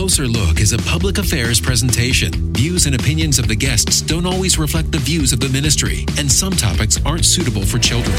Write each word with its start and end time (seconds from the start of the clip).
Closer 0.00 0.26
Look 0.26 0.62
is 0.62 0.72
a 0.72 0.78
public 0.78 1.18
affairs 1.18 1.60
presentation. 1.60 2.32
Views 2.54 2.86
and 2.86 2.94
opinions 2.94 3.38
of 3.38 3.48
the 3.48 3.54
guests 3.54 4.00
don't 4.00 4.24
always 4.24 4.56
reflect 4.56 4.90
the 4.92 4.98
views 4.98 5.30
of 5.34 5.40
the 5.40 5.48
ministry, 5.50 6.06
and 6.16 6.32
some 6.32 6.54
topics 6.54 6.98
aren't 7.04 7.26
suitable 7.26 7.66
for 7.66 7.78
children. 7.78 8.16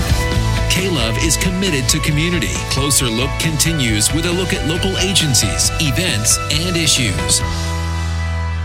K 0.69 0.87
Love 0.91 1.17
is 1.23 1.37
committed 1.37 1.89
to 1.89 1.97
community. 2.01 2.53
Closer 2.69 3.07
Look 3.07 3.31
continues 3.39 4.13
with 4.13 4.27
a 4.27 4.31
look 4.31 4.53
at 4.53 4.69
local 4.69 4.95
agencies, 4.97 5.71
events, 5.81 6.37
and 6.51 6.77
issues. 6.77 7.41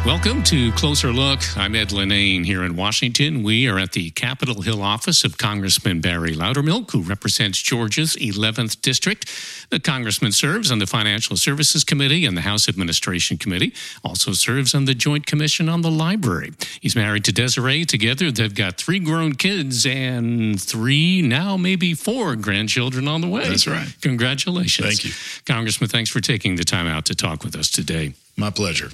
Welcome 0.07 0.45
to 0.45 0.71
Closer 0.71 1.13
Look. 1.13 1.41
I'm 1.57 1.75
Ed 1.75 1.89
Linane 1.89 2.45
here 2.45 2.63
in 2.63 2.77
Washington. 2.77 3.43
We 3.43 3.69
are 3.69 3.77
at 3.77 3.91
the 3.91 4.11
Capitol 4.11 4.63
Hill 4.63 4.81
office 4.81 5.25
of 5.25 5.37
Congressman 5.37 6.01
Barry 6.01 6.31
Loudermilk, 6.31 6.93
who 6.93 7.03
represents 7.03 7.61
Georgia's 7.61 8.15
11th 8.15 8.81
District. 8.83 9.29
The 9.71 9.81
congressman 9.81 10.31
serves 10.31 10.71
on 10.71 10.79
the 10.79 10.87
Financial 10.87 11.37
Services 11.37 11.83
Committee 11.83 12.25
and 12.25 12.37
the 12.37 12.43
House 12.43 12.69
Administration 12.69 13.37
Committee, 13.37 13.75
also 14.05 14.31
serves 14.31 14.77
on 14.77 14.85
the 14.85 14.95
Joint 14.95 15.27
Commission 15.27 15.69
on 15.69 15.83
the 15.83 15.91
Library. 15.91 16.53
He's 16.81 16.95
married 16.95 17.25
to 17.25 17.33
Desiree. 17.33 17.85
Together, 17.85 18.31
they've 18.31 18.55
got 18.55 18.77
three 18.77 19.01
grown 19.01 19.33
kids 19.35 19.85
and 19.85 20.63
three, 20.63 21.21
now 21.21 21.57
maybe 21.57 21.95
four 21.95 22.37
grandchildren 22.37 23.09
on 23.09 23.23
the 23.23 23.29
way. 23.29 23.49
That's 23.49 23.67
right. 23.67 23.89
Congratulations. 24.03 24.87
Thank 24.87 25.05
you. 25.05 25.11
Congressman, 25.53 25.91
thanks 25.91 26.11
for 26.11 26.21
taking 26.21 26.55
the 26.55 26.65
time 26.65 26.87
out 26.87 27.07
to 27.07 27.17
talk 27.17 27.43
with 27.43 27.57
us 27.57 27.73
today. 27.73 28.15
My 28.37 28.51
pleasure. 28.51 28.91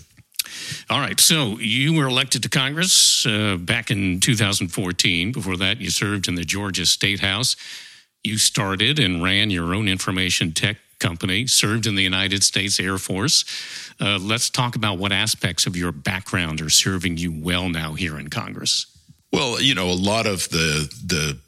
All 0.91 1.01
right. 1.01 1.19
So 1.20 1.59
you 1.59 1.95
were 1.95 2.06
elected 2.06 2.42
to 2.42 2.48
Congress 2.48 3.27
uh, 3.27 3.56
back 3.56 3.91
in 3.91 4.20
2014. 4.20 5.33
Before 5.33 5.56
that, 5.56 5.80
you 5.80 5.91
served 5.91 6.28
in 6.28 6.34
the 6.34 6.45
Georgia 6.45 6.87
State 6.87 7.20
House. 7.20 7.56
You 8.24 8.38
started 8.38 8.98
and 8.98 9.23
ran 9.23 9.50
your 9.50 9.74
own 9.74 9.88
information 9.88 10.52
tech 10.52 10.77
company, 10.98 11.47
served 11.47 11.86
in 11.86 11.97
the 11.97 12.02
United 12.02 12.45
States 12.45 12.78
Air 12.78 12.97
Force. 12.97 13.45
Uh, 14.00 14.19
let's 14.20 14.48
talk 14.48 14.77
about 14.77 14.98
what 14.98 15.12
aspects 15.12 15.66
of 15.66 15.77
your 15.77 15.92
background 15.92 16.61
are 16.61 16.70
serving 16.70 17.16
you 17.16 17.33
well 17.33 17.69
now 17.69 17.94
here 17.94 18.19
in 18.19 18.28
Congress. 18.28 18.86
Well, 19.33 19.61
you 19.61 19.75
know, 19.75 19.91
a 19.91 19.94
lot 19.97 20.27
of 20.27 20.48
the 20.50 20.92
the 21.05 21.38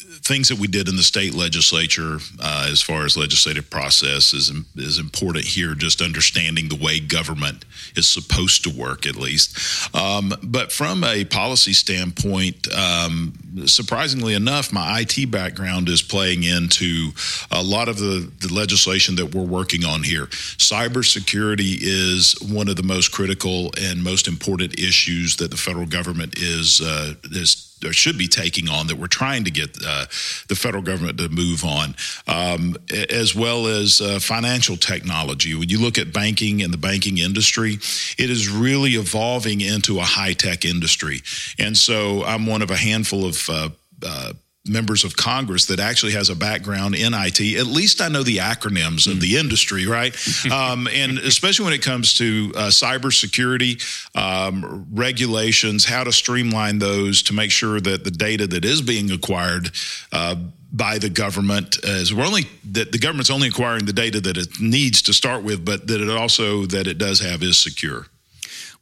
things 0.00 0.48
that 0.48 0.58
we 0.58 0.66
did 0.66 0.88
in 0.88 0.96
the 0.96 1.02
state 1.02 1.34
legislature 1.34 2.18
uh, 2.40 2.68
as 2.70 2.80
far 2.80 3.04
as 3.04 3.16
legislative 3.16 3.68
process 3.68 4.32
is, 4.32 4.50
is 4.76 4.98
important 4.98 5.44
here 5.44 5.74
just 5.74 6.00
understanding 6.00 6.68
the 6.68 6.76
way 6.76 7.00
government 7.00 7.64
is 7.96 8.08
supposed 8.08 8.64
to 8.64 8.70
work 8.70 9.06
at 9.06 9.16
least. 9.16 9.94
Um, 9.94 10.32
but 10.42 10.72
from 10.72 11.04
a 11.04 11.24
policy 11.24 11.72
standpoint 11.72 12.72
um, 12.72 13.34
surprisingly 13.66 14.34
enough 14.34 14.72
my 14.72 15.00
IT 15.00 15.30
background 15.30 15.88
is 15.88 16.02
playing 16.02 16.44
into 16.44 17.10
a 17.50 17.62
lot 17.62 17.88
of 17.88 17.98
the, 17.98 18.30
the 18.40 18.52
legislation 18.52 19.16
that 19.16 19.34
we're 19.34 19.44
working 19.44 19.84
on 19.84 20.02
here. 20.02 20.26
Cybersecurity 20.26 21.78
is 21.80 22.34
one 22.40 22.68
of 22.68 22.76
the 22.76 22.82
most 22.82 23.12
critical 23.12 23.70
and 23.80 24.02
most 24.02 24.28
important 24.28 24.78
issues 24.78 25.36
that 25.36 25.50
the 25.50 25.56
federal 25.56 25.86
government 25.86 26.38
is 26.38 26.80
uh, 26.80 27.14
is 27.24 27.69
or 27.84 27.92
should 27.92 28.18
be 28.18 28.28
taking 28.28 28.68
on 28.68 28.86
that 28.88 28.96
we're 28.96 29.06
trying 29.06 29.44
to 29.44 29.50
get 29.50 29.76
uh, 29.84 30.06
the 30.48 30.54
federal 30.54 30.82
government 30.82 31.18
to 31.18 31.28
move 31.28 31.64
on, 31.64 31.94
um, 32.26 32.76
as 33.10 33.34
well 33.34 33.66
as 33.66 34.00
uh, 34.00 34.18
financial 34.20 34.76
technology. 34.76 35.54
When 35.54 35.68
you 35.68 35.80
look 35.80 35.98
at 35.98 36.12
banking 36.12 36.62
and 36.62 36.72
the 36.72 36.78
banking 36.78 37.18
industry, 37.18 37.78
it 38.18 38.30
is 38.30 38.48
really 38.48 38.92
evolving 38.92 39.60
into 39.60 39.98
a 39.98 40.04
high 40.04 40.32
tech 40.32 40.64
industry. 40.64 41.20
And 41.58 41.76
so 41.76 42.24
I'm 42.24 42.46
one 42.46 42.62
of 42.62 42.70
a 42.70 42.76
handful 42.76 43.26
of 43.26 43.48
uh, 43.48 43.68
uh 44.04 44.32
members 44.66 45.04
of 45.04 45.16
Congress 45.16 45.66
that 45.66 45.80
actually 45.80 46.12
has 46.12 46.28
a 46.28 46.36
background 46.36 46.94
in 46.94 47.14
IT. 47.14 47.40
At 47.58 47.66
least 47.66 48.00
I 48.00 48.08
know 48.08 48.22
the 48.22 48.38
acronyms 48.38 49.06
mm. 49.06 49.12
of 49.12 49.20
the 49.20 49.38
industry, 49.38 49.86
right? 49.86 50.14
um, 50.52 50.86
and 50.92 51.18
especially 51.18 51.64
when 51.64 51.74
it 51.74 51.82
comes 51.82 52.14
to 52.14 52.52
uh, 52.54 52.60
cybersecurity 52.68 53.82
um, 54.14 54.86
regulations, 54.92 55.84
how 55.84 56.04
to 56.04 56.12
streamline 56.12 56.78
those 56.78 57.22
to 57.24 57.32
make 57.32 57.50
sure 57.50 57.80
that 57.80 58.04
the 58.04 58.10
data 58.10 58.46
that 58.46 58.64
is 58.64 58.82
being 58.82 59.10
acquired. 59.10 59.70
Uh, 60.12 60.36
by 60.72 60.98
the 60.98 61.10
government 61.10 61.84
as 61.84 62.14
we're 62.14 62.24
only 62.24 62.44
that 62.64 62.92
the 62.92 62.98
government's 62.98 63.28
only 63.28 63.48
acquiring 63.48 63.86
the 63.86 63.92
data 63.92 64.20
that 64.20 64.36
it 64.36 64.60
needs 64.60 65.02
to 65.02 65.12
start 65.12 65.42
with, 65.42 65.64
but 65.64 65.88
that 65.88 66.00
it 66.00 66.08
also 66.08 66.64
that 66.66 66.86
it 66.86 66.96
does 66.96 67.18
have 67.18 67.42
is 67.42 67.58
secure. 67.58 68.06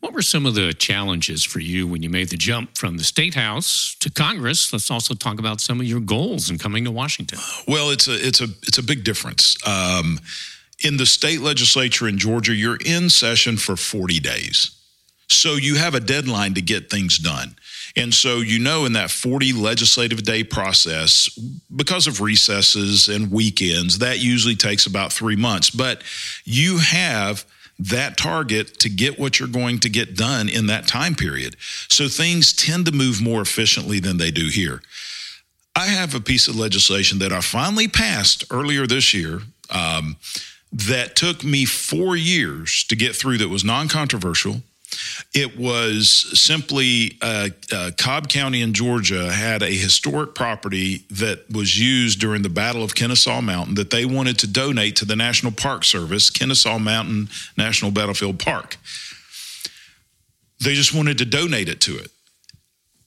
What 0.00 0.12
were 0.12 0.22
some 0.22 0.46
of 0.46 0.54
the 0.54 0.72
challenges 0.72 1.42
for 1.42 1.58
you 1.58 1.86
when 1.86 2.02
you 2.02 2.10
made 2.10 2.28
the 2.28 2.36
jump 2.36 2.76
from 2.76 2.98
the 2.98 3.04
state 3.04 3.34
house 3.34 3.96
to 4.00 4.10
Congress? 4.10 4.72
Let's 4.72 4.90
also 4.90 5.14
talk 5.14 5.40
about 5.40 5.60
some 5.60 5.80
of 5.80 5.86
your 5.86 6.00
goals 6.00 6.50
in 6.50 6.58
coming 6.58 6.84
to 6.84 6.92
Washington. 6.92 7.38
Well, 7.66 7.90
it's 7.90 8.06
a 8.06 8.14
it's 8.14 8.40
a 8.40 8.48
it's 8.62 8.78
a 8.78 8.82
big 8.82 9.02
difference. 9.02 9.56
Um, 9.66 10.20
in 10.84 10.96
the 10.96 11.06
state 11.06 11.40
legislature 11.40 12.06
in 12.06 12.18
Georgia, 12.18 12.54
you're 12.54 12.78
in 12.84 13.10
session 13.10 13.56
for 13.56 13.74
40 13.74 14.20
days. 14.20 14.70
So 15.30 15.54
you 15.54 15.74
have 15.74 15.94
a 15.94 16.00
deadline 16.00 16.54
to 16.54 16.62
get 16.62 16.90
things 16.90 17.18
done. 17.18 17.56
And 17.96 18.14
so, 18.14 18.38
you 18.38 18.58
know, 18.58 18.84
in 18.84 18.92
that 18.92 19.10
40 19.10 19.52
legislative 19.52 20.22
day 20.22 20.44
process, 20.44 21.28
because 21.74 22.06
of 22.06 22.20
recesses 22.20 23.08
and 23.08 23.30
weekends, 23.30 23.98
that 23.98 24.20
usually 24.20 24.54
takes 24.54 24.86
about 24.86 25.12
three 25.12 25.36
months. 25.36 25.70
But 25.70 26.02
you 26.44 26.78
have 26.78 27.44
that 27.78 28.16
target 28.16 28.80
to 28.80 28.88
get 28.88 29.18
what 29.18 29.38
you're 29.38 29.48
going 29.48 29.78
to 29.80 29.88
get 29.88 30.16
done 30.16 30.48
in 30.48 30.66
that 30.66 30.86
time 30.86 31.14
period. 31.14 31.56
So 31.88 32.08
things 32.08 32.52
tend 32.52 32.86
to 32.86 32.92
move 32.92 33.22
more 33.22 33.40
efficiently 33.40 34.00
than 34.00 34.16
they 34.16 34.30
do 34.30 34.48
here. 34.48 34.82
I 35.76 35.86
have 35.86 36.14
a 36.14 36.20
piece 36.20 36.48
of 36.48 36.56
legislation 36.56 37.20
that 37.20 37.32
I 37.32 37.40
finally 37.40 37.86
passed 37.86 38.44
earlier 38.50 38.86
this 38.86 39.14
year 39.14 39.42
um, 39.70 40.16
that 40.72 41.14
took 41.14 41.44
me 41.44 41.64
four 41.64 42.16
years 42.16 42.82
to 42.84 42.96
get 42.96 43.14
through 43.14 43.38
that 43.38 43.48
was 43.48 43.64
non 43.64 43.88
controversial 43.88 44.62
it 45.34 45.58
was 45.58 46.08
simply 46.38 47.18
uh, 47.20 47.50
uh, 47.72 47.90
Cobb 47.98 48.28
County 48.28 48.62
in 48.62 48.72
Georgia 48.72 49.30
had 49.30 49.62
a 49.62 49.70
historic 49.70 50.34
property 50.34 51.04
that 51.10 51.50
was 51.50 51.78
used 51.78 52.20
during 52.20 52.42
the 52.42 52.48
Battle 52.48 52.82
of 52.82 52.94
Kennesaw 52.94 53.40
Mountain 53.40 53.74
that 53.74 53.90
they 53.90 54.04
wanted 54.04 54.38
to 54.38 54.46
donate 54.46 54.96
to 54.96 55.04
the 55.04 55.16
National 55.16 55.52
Park 55.52 55.84
Service, 55.84 56.30
Kennesaw 56.30 56.78
Mountain 56.78 57.28
National 57.56 57.90
Battlefield 57.90 58.38
Park. 58.38 58.76
They 60.60 60.74
just 60.74 60.94
wanted 60.94 61.18
to 61.18 61.24
donate 61.24 61.68
it 61.68 61.80
to 61.82 61.96
it. 61.96 62.10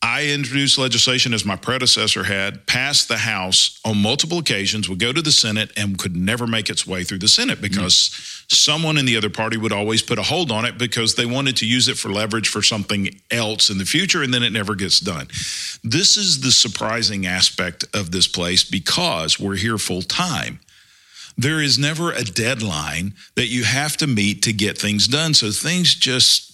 I 0.04 0.26
introduced 0.28 0.80
legislation 0.80 1.32
as 1.34 1.46
my 1.46 1.56
predecessor 1.56 2.24
had, 2.24 2.66
passed 2.66 3.08
the 3.08 3.18
House 3.18 3.80
on 3.86 4.02
multiple 4.02 4.40
occasions, 4.40 4.90
would 4.90 5.00
go 5.00 5.14
to 5.14 5.22
the 5.22 5.32
Senate 5.32 5.72
and 5.78 5.98
could 5.98 6.16
never 6.16 6.48
make 6.48 6.72
its 6.72 6.88
way 6.88 7.04
through 7.04 7.20
the 7.20 7.28
Senate 7.28 7.62
because 7.62 8.10
mm-hmm. 8.10 8.46
someone 8.50 8.98
in 8.98 9.06
the 9.06 9.16
other 9.16 9.30
party 9.30 9.58
would 9.58 9.72
always 9.72 10.02
put 10.02 10.18
a 10.18 10.24
hold 10.24 10.52
on 10.52 10.66
it 10.66 10.80
because 10.80 11.14
they 11.14 11.28
wanted 11.28 11.58
to 11.58 11.68
use 11.68 11.88
it 11.88 11.98
for 11.98 12.10
leverage 12.10 12.50
for 12.50 12.64
something 12.64 13.10
else 13.30 13.70
in 13.70 13.78
the 13.78 13.86
future 13.86 14.24
and 14.24 14.34
then 14.34 14.42
it 14.42 14.52
never 14.52 14.74
gets 14.74 15.00
done. 15.00 15.28
This 15.84 16.18
is 16.18 16.42
the 16.42 16.52
surprising 16.52 17.28
aspect 17.28 17.86
of 17.94 18.10
this 18.10 18.28
place 18.28 18.64
because 18.64 19.40
we're 19.40 19.56
here 19.56 19.78
full 19.78 20.02
time 20.02 20.60
there 21.38 21.62
is 21.62 21.80
never 21.80 22.12
a 22.12 22.24
deadline 22.24 23.14
that 23.36 23.48
you 23.48 23.64
have 23.64 23.98
to 23.98 24.06
meet 24.06 24.44
to 24.44 24.54
get 24.54 24.78
things 24.78 25.08
done. 25.08 25.34
So 25.34 25.50
things 25.50 25.96
just 25.96 26.51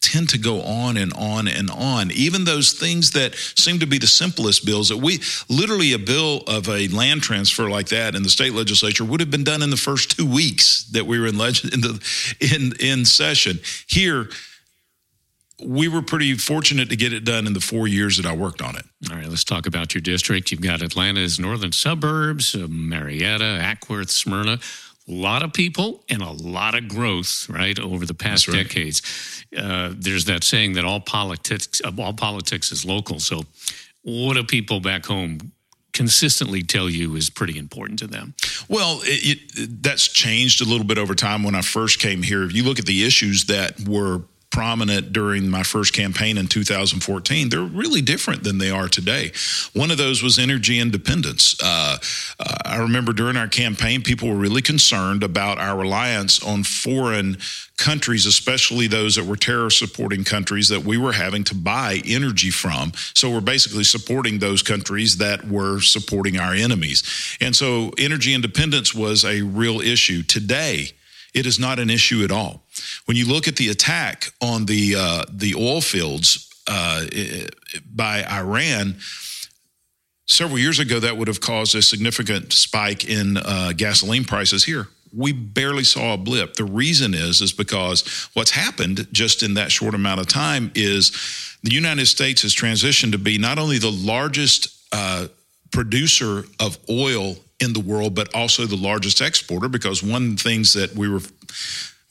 tend 0.00 0.28
to 0.30 0.38
go 0.38 0.62
on 0.62 0.96
and 0.96 1.12
on 1.14 1.46
and 1.46 1.70
on. 1.70 2.10
Even 2.12 2.44
those 2.44 2.72
things 2.72 3.10
that 3.12 3.34
seem 3.34 3.78
to 3.78 3.86
be 3.86 3.98
the 3.98 4.06
simplest 4.06 4.64
bills 4.64 4.88
that 4.88 4.96
we 4.96 5.20
literally 5.48 5.92
a 5.92 5.98
bill 5.98 6.42
of 6.46 6.68
a 6.68 6.88
land 6.88 7.22
transfer 7.22 7.68
like 7.68 7.88
that 7.88 8.14
in 8.14 8.22
the 8.22 8.30
state 8.30 8.54
legislature 8.54 9.04
would 9.04 9.20
have 9.20 9.30
been 9.30 9.44
done 9.44 9.62
in 9.62 9.70
the 9.70 9.76
first 9.76 10.16
two 10.16 10.26
weeks 10.26 10.84
that 10.92 11.06
we 11.06 11.18
were 11.18 11.26
in 11.26 11.36
leg- 11.36 11.64
in, 11.72 11.80
the, 11.80 12.00
in 12.40 12.72
in 12.80 13.04
session. 13.04 13.58
Here, 13.88 14.30
we 15.62 15.88
were 15.88 16.00
pretty 16.02 16.34
fortunate 16.34 16.88
to 16.88 16.96
get 16.96 17.12
it 17.12 17.24
done 17.24 17.46
in 17.46 17.52
the 17.52 17.60
four 17.60 17.86
years 17.86 18.16
that 18.16 18.24
I 18.24 18.34
worked 18.34 18.62
on 18.62 18.76
it. 18.76 18.84
All 19.10 19.16
right, 19.16 19.28
let's 19.28 19.44
talk 19.44 19.66
about 19.66 19.94
your 19.94 20.00
district. 20.00 20.50
You've 20.50 20.62
got 20.62 20.82
Atlanta's 20.82 21.38
northern 21.38 21.72
suburbs, 21.72 22.54
uh, 22.54 22.66
Marietta, 22.68 23.60
Acworth, 23.60 24.08
Smyrna 24.08 24.58
a 25.10 25.14
lot 25.14 25.42
of 25.42 25.52
people 25.52 26.04
and 26.08 26.22
a 26.22 26.30
lot 26.30 26.74
of 26.74 26.88
growth, 26.88 27.48
right, 27.48 27.78
over 27.78 28.06
the 28.06 28.14
past 28.14 28.48
right. 28.48 28.62
decades. 28.62 29.02
Uh, 29.56 29.92
there's 29.96 30.26
that 30.26 30.44
saying 30.44 30.74
that 30.74 30.84
all 30.84 31.00
politics, 31.00 31.80
all 31.98 32.12
politics 32.12 32.70
is 32.70 32.84
local. 32.84 33.18
So, 33.18 33.42
what 34.02 34.34
do 34.34 34.44
people 34.44 34.80
back 34.80 35.06
home 35.06 35.52
consistently 35.92 36.62
tell 36.62 36.88
you 36.88 37.16
is 37.16 37.28
pretty 37.28 37.58
important 37.58 37.98
to 37.98 38.06
them? 38.06 38.34
Well, 38.68 39.00
it, 39.02 39.40
it, 39.56 39.82
that's 39.82 40.06
changed 40.08 40.62
a 40.62 40.64
little 40.64 40.86
bit 40.86 40.98
over 40.98 41.14
time. 41.14 41.42
When 41.42 41.54
I 41.54 41.62
first 41.62 41.98
came 41.98 42.22
here, 42.22 42.44
if 42.44 42.54
you 42.54 42.62
look 42.62 42.78
at 42.78 42.86
the 42.86 43.04
issues 43.04 43.46
that 43.46 43.80
were 43.88 44.22
prominent 44.50 45.12
during 45.12 45.48
my 45.48 45.62
first 45.62 45.94
campaign 45.94 46.36
in 46.36 46.46
2014, 46.46 47.48
they're 47.48 47.60
really 47.60 48.02
different 48.02 48.42
than 48.42 48.58
they 48.58 48.70
are 48.70 48.88
today. 48.88 49.32
One 49.72 49.90
of 49.90 49.98
those 49.98 50.22
was 50.22 50.38
energy 50.38 50.78
independence. 50.78 51.56
Uh, 51.62 51.98
uh, 52.38 52.56
I 52.64 52.78
remember 52.78 53.12
during 53.12 53.36
our 53.36 53.48
campaign, 53.48 54.02
people 54.02 54.28
were 54.28 54.34
really 54.34 54.62
concerned 54.62 55.22
about 55.22 55.58
our 55.58 55.78
reliance 55.78 56.42
on 56.42 56.64
foreign 56.64 57.38
countries, 57.76 58.26
especially 58.26 58.86
those 58.86 59.16
that 59.16 59.24
were 59.24 59.36
terror 59.36 59.70
supporting 59.70 60.24
countries 60.24 60.68
that 60.68 60.84
we 60.84 60.98
were 60.98 61.12
having 61.12 61.44
to 61.44 61.54
buy 61.54 62.02
energy 62.04 62.50
from. 62.50 62.92
So 63.14 63.30
we're 63.30 63.40
basically 63.40 63.84
supporting 63.84 64.38
those 64.38 64.62
countries 64.62 65.16
that 65.16 65.48
were 65.48 65.80
supporting 65.80 66.38
our 66.38 66.52
enemies. 66.52 67.02
And 67.40 67.56
so 67.56 67.92
energy 67.98 68.34
independence 68.34 68.94
was 68.94 69.24
a 69.24 69.42
real 69.42 69.80
issue. 69.80 70.22
Today, 70.22 70.90
it 71.34 71.46
is 71.46 71.58
not 71.58 71.78
an 71.78 71.90
issue 71.90 72.24
at 72.24 72.30
all. 72.30 72.62
When 73.06 73.16
you 73.16 73.26
look 73.26 73.48
at 73.48 73.56
the 73.56 73.68
attack 73.68 74.32
on 74.40 74.66
the 74.66 74.94
uh, 74.96 75.24
the 75.30 75.54
oil 75.54 75.80
fields 75.80 76.48
uh, 76.66 77.06
by 77.94 78.24
Iran, 78.24 78.96
several 80.26 80.58
years 80.58 80.78
ago, 80.78 81.00
that 81.00 81.16
would 81.16 81.28
have 81.28 81.40
caused 81.40 81.74
a 81.74 81.82
significant 81.82 82.52
spike 82.52 83.04
in 83.04 83.36
uh, 83.36 83.72
gasoline 83.76 84.24
prices 84.24 84.64
here. 84.64 84.88
We 85.12 85.32
barely 85.32 85.82
saw 85.82 86.14
a 86.14 86.16
blip. 86.16 86.54
The 86.54 86.64
reason 86.64 87.14
is 87.14 87.40
is 87.40 87.52
because 87.52 88.28
what's 88.34 88.52
happened 88.52 89.08
just 89.12 89.42
in 89.42 89.54
that 89.54 89.72
short 89.72 89.94
amount 89.94 90.20
of 90.20 90.28
time 90.28 90.70
is 90.76 91.10
the 91.62 91.74
United 91.74 92.06
States 92.06 92.42
has 92.42 92.54
transitioned 92.54 93.12
to 93.12 93.18
be 93.18 93.36
not 93.36 93.58
only 93.58 93.78
the 93.78 93.90
largest 93.90 94.68
uh, 94.92 95.26
producer 95.72 96.44
of 96.60 96.78
oil 96.88 97.36
in 97.60 97.72
the 97.72 97.80
world, 97.80 98.14
but 98.14 98.34
also 98.34 98.66
the 98.66 98.76
largest 98.76 99.20
exporter. 99.20 99.68
Because 99.68 100.02
one 100.02 100.24
of 100.24 100.36
the 100.36 100.42
things 100.42 100.72
that 100.72 100.94
we 100.94 101.08
were 101.08 101.20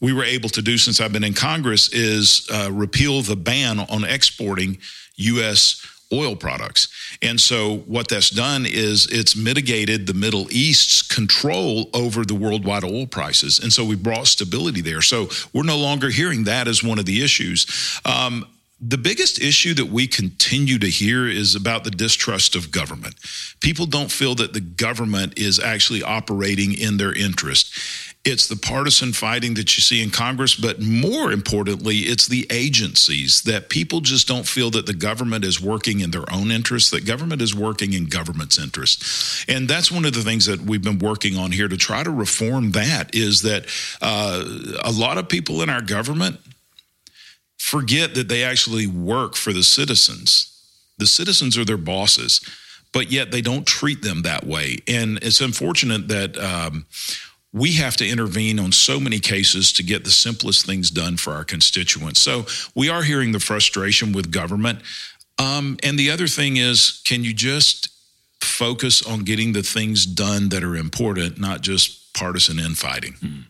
we 0.01 0.13
were 0.13 0.23
able 0.23 0.49
to 0.49 0.61
do 0.61 0.77
since 0.77 1.01
I've 1.01 1.11
been 1.11 1.23
in 1.23 1.33
Congress 1.33 1.91
is 1.91 2.47
uh, 2.51 2.69
repeal 2.71 3.21
the 3.21 3.35
ban 3.35 3.79
on 3.79 4.05
exporting 4.05 4.77
U.S. 5.15 5.85
oil 6.13 6.35
products. 6.35 6.87
And 7.21 7.39
so, 7.39 7.79
what 7.79 8.07
that's 8.07 8.29
done 8.29 8.65
is 8.65 9.07
it's 9.07 9.35
mitigated 9.35 10.07
the 10.07 10.13
Middle 10.13 10.47
East's 10.51 11.01
control 11.01 11.89
over 11.93 12.23
the 12.23 12.35
worldwide 12.35 12.85
oil 12.85 13.07
prices. 13.07 13.59
And 13.59 13.73
so, 13.73 13.83
we 13.83 13.95
brought 13.95 14.27
stability 14.27 14.81
there. 14.81 15.01
So, 15.01 15.29
we're 15.53 15.63
no 15.63 15.77
longer 15.77 16.09
hearing 16.09 16.45
that 16.45 16.67
as 16.67 16.83
one 16.83 16.99
of 16.99 17.05
the 17.05 17.21
issues. 17.23 17.99
Um, 18.05 18.45
the 18.81 18.97
biggest 18.97 19.41
issue 19.41 19.73
that 19.73 19.87
we 19.87 20.07
continue 20.07 20.79
to 20.79 20.87
hear 20.87 21.27
is 21.27 21.53
about 21.53 21.83
the 21.83 21.91
distrust 21.91 22.55
of 22.55 22.71
government. 22.71 23.15
People 23.59 23.85
don't 23.85 24.11
feel 24.11 24.35
that 24.35 24.53
the 24.53 24.61
government 24.61 25.37
is 25.37 25.59
actually 25.59 26.01
operating 26.01 26.73
in 26.73 26.95
their 26.95 27.13
interest. 27.13 27.77
It's 28.23 28.47
the 28.47 28.55
partisan 28.55 29.11
fighting 29.11 29.53
that 29.55 29.75
you 29.75 29.81
see 29.81 30.01
in 30.01 30.11
Congress, 30.11 30.55
but 30.55 30.81
more 30.81 31.31
importantly, 31.31 31.99
it's 31.99 32.27
the 32.27 32.47
agencies 32.49 33.41
that 33.43 33.69
people 33.69 34.01
just 34.01 34.27
don't 34.27 34.47
feel 34.47 34.69
that 34.71 34.85
the 34.85 34.93
government 34.93 35.43
is 35.43 35.61
working 35.61 35.99
in 35.99 36.11
their 36.11 36.31
own 36.31 36.51
interest, 36.51 36.91
that 36.91 37.05
government 37.05 37.41
is 37.41 37.55
working 37.55 37.93
in 37.93 38.05
government's 38.05 38.59
interest. 38.59 39.49
And 39.49 39.67
that's 39.67 39.91
one 39.91 40.05
of 40.05 40.13
the 40.13 40.21
things 40.21 40.45
that 40.45 40.61
we've 40.61 40.83
been 40.83 40.99
working 40.99 41.37
on 41.37 41.51
here 41.51 41.67
to 41.67 41.77
try 41.77 42.03
to 42.03 42.11
reform 42.11 42.71
that 42.71 43.15
is 43.15 43.41
that 43.41 43.65
uh, 44.01 44.43
a 44.83 44.91
lot 44.91 45.17
of 45.17 45.27
people 45.27 45.61
in 45.61 45.69
our 45.69 45.81
government 45.81 46.39
forget 47.59 48.15
that 48.15 48.29
they 48.29 48.43
actually 48.43 48.87
work 48.87 49.35
for 49.35 49.53
the 49.53 49.63
citizens. 49.63 50.45
The 50.97 51.05
citizens 51.07 51.57
are 51.57 51.65
their 51.65 51.77
bosses, 51.77 52.41
but 52.91 53.11
yet 53.11 53.31
they 53.31 53.41
don't 53.41 53.67
treat 53.67 54.01
them 54.01 54.23
that 54.23 54.45
way. 54.45 54.79
And 54.87 55.19
it's 55.21 55.41
unfortunate 55.41 56.07
that 56.07 56.37
um, 56.37 56.85
we 57.53 57.73
have 57.73 57.97
to 57.97 58.07
intervene 58.07 58.59
on 58.59 58.71
so 58.71 58.99
many 58.99 59.19
cases 59.19 59.73
to 59.73 59.83
get 59.83 60.03
the 60.03 60.11
simplest 60.11 60.65
things 60.65 60.89
done 60.89 61.17
for 61.17 61.33
our 61.33 61.43
constituents. 61.43 62.21
So 62.21 62.45
we 62.75 62.89
are 62.89 63.03
hearing 63.03 63.33
the 63.33 63.39
frustration 63.39 64.13
with 64.13 64.31
government. 64.31 64.81
Um, 65.37 65.77
and 65.83 65.97
the 65.97 66.11
other 66.11 66.27
thing 66.27 66.57
is, 66.57 67.01
can 67.05 67.23
you 67.23 67.33
just 67.33 67.89
focus 68.41 69.05
on 69.05 69.23
getting 69.23 69.53
the 69.53 69.63
things 69.63 70.05
done 70.05 70.49
that 70.49 70.63
are 70.63 70.75
important, 70.75 71.39
not 71.39 71.61
just 71.61 72.13
partisan 72.13 72.59
infighting? 72.59 73.13
Hmm. 73.13 73.41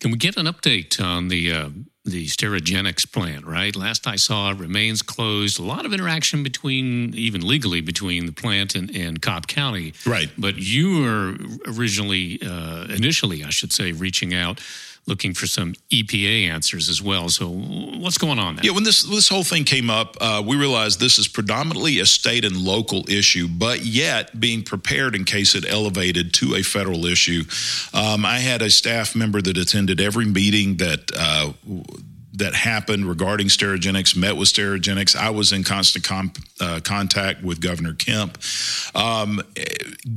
Can 0.00 0.10
we 0.10 0.18
get 0.18 0.36
an 0.36 0.46
update 0.46 1.00
on 1.02 1.28
the 1.28 1.52
uh, 1.52 1.68
the 2.04 2.26
Sterigenics 2.26 3.10
plant, 3.10 3.46
right? 3.46 3.74
Last 3.76 4.06
I 4.06 4.16
saw, 4.16 4.50
it 4.50 4.58
remains 4.58 5.02
closed. 5.02 5.60
A 5.60 5.62
lot 5.62 5.86
of 5.86 5.92
interaction 5.92 6.42
between, 6.42 7.14
even 7.14 7.46
legally, 7.46 7.80
between 7.80 8.26
the 8.26 8.32
plant 8.32 8.74
and, 8.74 8.90
and 8.94 9.22
Cobb 9.22 9.46
County. 9.46 9.94
Right. 10.04 10.28
But 10.36 10.56
you 10.56 11.02
were 11.02 11.36
originally, 11.66 12.40
uh, 12.44 12.86
initially, 12.88 13.44
I 13.44 13.50
should 13.50 13.72
say, 13.72 13.92
reaching 13.92 14.34
out 14.34 14.60
looking 15.06 15.34
for 15.34 15.46
some 15.46 15.74
EPA 15.90 16.48
answers 16.48 16.88
as 16.88 17.02
well. 17.02 17.28
So, 17.28 17.48
what's 17.48 18.18
going 18.18 18.38
on 18.38 18.56
there? 18.56 18.66
Yeah, 18.66 18.72
when 18.72 18.84
this 18.84 19.02
this 19.02 19.28
whole 19.28 19.42
thing 19.42 19.64
came 19.64 19.90
up, 19.90 20.16
uh, 20.20 20.42
we 20.44 20.56
realized 20.56 21.00
this 21.00 21.18
is 21.18 21.28
predominantly 21.28 21.98
a 21.98 22.06
state 22.06 22.44
and 22.44 22.56
local 22.56 23.08
issue, 23.10 23.48
but 23.48 23.84
yet 23.84 24.38
being 24.38 24.62
prepared 24.62 25.14
in 25.14 25.24
case 25.24 25.54
it 25.54 25.64
elevated 25.68 26.32
to 26.34 26.54
a 26.54 26.62
federal 26.62 27.06
issue. 27.06 27.44
Um, 27.92 28.24
I 28.24 28.38
had 28.38 28.62
a 28.62 28.70
staff 28.70 29.14
member 29.14 29.42
that 29.42 29.56
attended 29.56 30.00
every 30.00 30.26
meeting 30.26 30.76
that. 30.76 31.10
Uh, 31.16 31.52
that 32.34 32.54
happened 32.54 33.06
regarding 33.06 33.48
Sterigenics, 33.48 34.16
met 34.16 34.36
with 34.36 34.48
Sterigenics. 34.48 35.14
I 35.14 35.30
was 35.30 35.52
in 35.52 35.64
constant 35.64 36.04
com- 36.04 36.32
uh, 36.60 36.80
contact 36.82 37.42
with 37.42 37.60
Governor 37.60 37.94
Kemp, 37.94 38.38
um, 38.94 39.42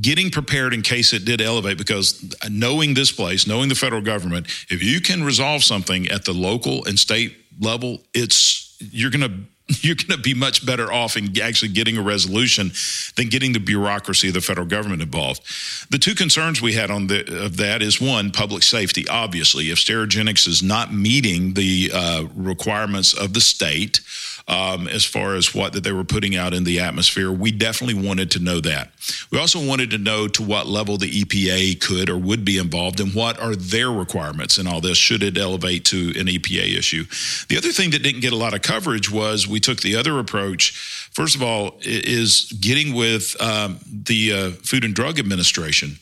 getting 0.00 0.30
prepared 0.30 0.72
in 0.72 0.82
case 0.82 1.12
it 1.12 1.24
did 1.24 1.40
elevate, 1.40 1.78
because 1.78 2.34
knowing 2.48 2.94
this 2.94 3.12
place, 3.12 3.46
knowing 3.46 3.68
the 3.68 3.74
federal 3.74 4.02
government, 4.02 4.46
if 4.70 4.82
you 4.82 5.00
can 5.00 5.24
resolve 5.24 5.62
something 5.62 6.08
at 6.08 6.24
the 6.24 6.32
local 6.32 6.84
and 6.86 6.98
state 6.98 7.36
level, 7.60 8.02
it's 8.14 8.76
you're 8.80 9.10
going 9.10 9.28
to 9.28 9.38
you're 9.80 9.96
going 9.96 10.16
to 10.16 10.18
be 10.18 10.34
much 10.34 10.64
better 10.64 10.92
off 10.92 11.16
in 11.16 11.38
actually 11.40 11.72
getting 11.72 11.96
a 11.98 12.02
resolution 12.02 12.70
than 13.16 13.28
getting 13.28 13.52
the 13.52 13.60
bureaucracy 13.60 14.28
of 14.28 14.34
the 14.34 14.40
federal 14.40 14.66
government 14.66 15.02
involved. 15.02 15.42
The 15.90 15.98
two 15.98 16.14
concerns 16.14 16.62
we 16.62 16.74
had 16.74 16.90
on 16.90 17.08
the, 17.08 17.44
of 17.44 17.56
that 17.56 17.82
is 17.82 18.00
one, 18.00 18.30
public 18.30 18.62
safety. 18.62 19.08
Obviously, 19.08 19.70
if 19.70 19.78
Sterigenics 19.78 20.46
is 20.46 20.62
not 20.62 20.92
meeting 20.92 21.54
the 21.54 21.90
uh, 21.92 22.24
requirements 22.34 23.12
of 23.12 23.34
the 23.34 23.40
state, 23.40 24.00
um, 24.48 24.86
as 24.86 25.04
far 25.04 25.34
as 25.34 25.54
what 25.54 25.72
that 25.72 25.82
they 25.82 25.92
were 25.92 26.04
putting 26.04 26.36
out 26.36 26.54
in 26.54 26.64
the 26.64 26.78
atmosphere. 26.80 27.32
We 27.32 27.50
definitely 27.50 28.06
wanted 28.06 28.30
to 28.32 28.38
know 28.38 28.60
that. 28.60 28.90
We 29.30 29.38
also 29.38 29.64
wanted 29.64 29.90
to 29.90 29.98
know 29.98 30.28
to 30.28 30.42
what 30.42 30.66
level 30.66 30.96
the 30.96 31.10
EPA 31.10 31.80
could 31.80 32.08
or 32.08 32.16
would 32.16 32.44
be 32.44 32.58
involved 32.58 33.00
and 33.00 33.12
what 33.12 33.40
are 33.40 33.56
their 33.56 33.90
requirements 33.90 34.58
in 34.58 34.66
all 34.66 34.80
this 34.80 34.96
should 34.96 35.22
it 35.22 35.36
elevate 35.36 35.84
to 35.86 36.08
an 36.16 36.26
EPA 36.26 36.78
issue. 36.78 37.04
The 37.48 37.56
other 37.56 37.72
thing 37.72 37.90
that 37.90 38.02
didn't 38.02 38.20
get 38.20 38.32
a 38.32 38.36
lot 38.36 38.54
of 38.54 38.62
coverage 38.62 39.10
was 39.10 39.48
we 39.48 39.55
took 39.60 39.80
the 39.80 39.96
other 39.96 40.18
approach. 40.18 40.72
First 41.12 41.36
of 41.36 41.42
all, 41.42 41.78
is 41.82 42.52
getting 42.60 42.94
with 42.94 43.40
um, 43.40 43.78
the 43.86 44.32
uh, 44.32 44.50
Food 44.62 44.84
and 44.84 44.94
Drug 44.94 45.18
Administration 45.18 45.98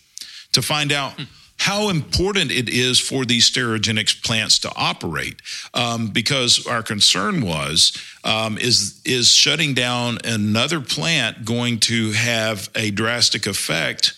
to 0.52 0.62
find 0.62 0.92
out. 0.92 1.12
Hmm 1.12 1.24
how 1.58 1.88
important 1.88 2.50
it 2.50 2.68
is 2.68 3.00
for 3.00 3.24
these 3.24 3.48
sterigenics 3.50 4.22
plants 4.22 4.58
to 4.58 4.72
operate, 4.76 5.40
um, 5.72 6.08
because 6.08 6.66
our 6.66 6.82
concern 6.82 7.40
was 7.40 7.96
um, 8.24 8.58
is 8.58 9.00
is 9.04 9.30
shutting 9.30 9.72
down 9.72 10.18
another 10.24 10.80
plant 10.80 11.44
going 11.44 11.78
to 11.78 12.12
have 12.12 12.68
a 12.74 12.90
drastic 12.90 13.46
effect 13.46 14.14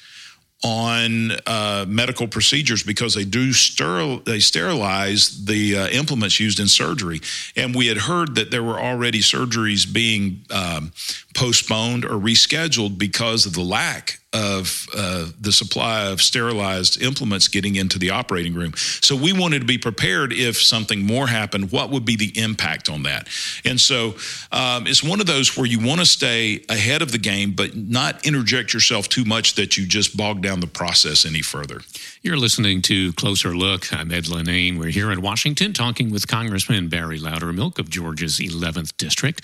on 0.65 1.33
uh, 1.47 1.85
medical 1.87 2.27
procedures 2.27 2.83
because 2.83 3.15
they 3.15 3.25
do 3.25 3.51
steril- 3.51 4.25
they 4.25 4.41
sterilize 4.41 5.45
the 5.45 5.77
uh, 5.77 5.89
implements 5.89 6.41
used 6.41 6.59
in 6.59 6.67
surgery, 6.67 7.21
and 7.57 7.75
we 7.75 7.87
had 7.87 7.99
heard 7.99 8.35
that 8.37 8.51
there 8.51 8.63
were 8.63 8.81
already 8.81 9.21
surgeries 9.21 9.91
being 9.91 10.45
um, 10.51 10.93
postponed 11.35 12.05
or 12.05 12.19
rescheduled 12.19 12.99
because 12.99 13.47
of 13.47 13.53
the 13.53 13.63
lack 13.63 14.21
of 14.37 14.87
uh, 14.95 15.27
the 15.41 15.53
supply 15.53 16.07
of 16.07 16.21
sterilized 16.21 17.01
implements 17.01 17.49
getting 17.49 17.77
into 17.77 17.99
the 17.99 18.11
operating 18.11 18.55
room. 18.55 18.75
So 18.77 19.17
we 19.17 19.33
wanted 19.33 19.61
to 19.61 19.67
be 19.67 19.79
prepared 19.79 20.33
if 20.33 20.61
something 20.61 21.05
more 21.05 21.27
happened, 21.27 21.73
what 21.73 21.91
would 21.91 22.05
be 22.05 22.17
the 22.17 22.39
impact 22.39 22.89
on 22.89 23.05
that? 23.05 23.29
And 23.65 23.81
so 23.81 24.17
um, 24.53 24.87
it's 24.87 25.03
one 25.03 25.21
of 25.21 25.27
those 25.27 25.57
where 25.57 25.67
you 25.67 25.81
want 25.81 26.01
to 26.01 26.07
stay 26.07 26.63
ahead 26.69 27.01
of 27.03 27.13
the 27.13 27.19
game, 27.19 27.53
but 27.53 27.75
not 27.75 28.27
interject 28.27 28.75
yourself 28.75 29.09
too 29.09 29.25
much 29.25 29.55
that 29.55 29.77
you 29.77 29.87
just 29.87 30.17
bog 30.17 30.43
down 30.43 30.61
the 30.61 30.67
process 30.67 31.25
any 31.25 31.43
further. 31.43 31.81
You're 32.23 32.37
listening 32.37 32.83
to 32.83 33.13
Closer 33.15 33.57
Look. 33.57 33.93
I'm 33.93 34.11
Ed 34.11 34.25
Lenane. 34.25 34.79
We're 34.79 34.91
here 34.91 35.11
in 35.13 35.23
Washington 35.23 35.73
talking 35.73 36.11
with 36.11 36.29
Congressman 36.29 36.89
Barry 36.89 37.19
Loudermilk 37.19 37.79
of 37.79 37.89
Georgia's 37.89 38.39
11th 38.39 38.97
District. 38.99 39.41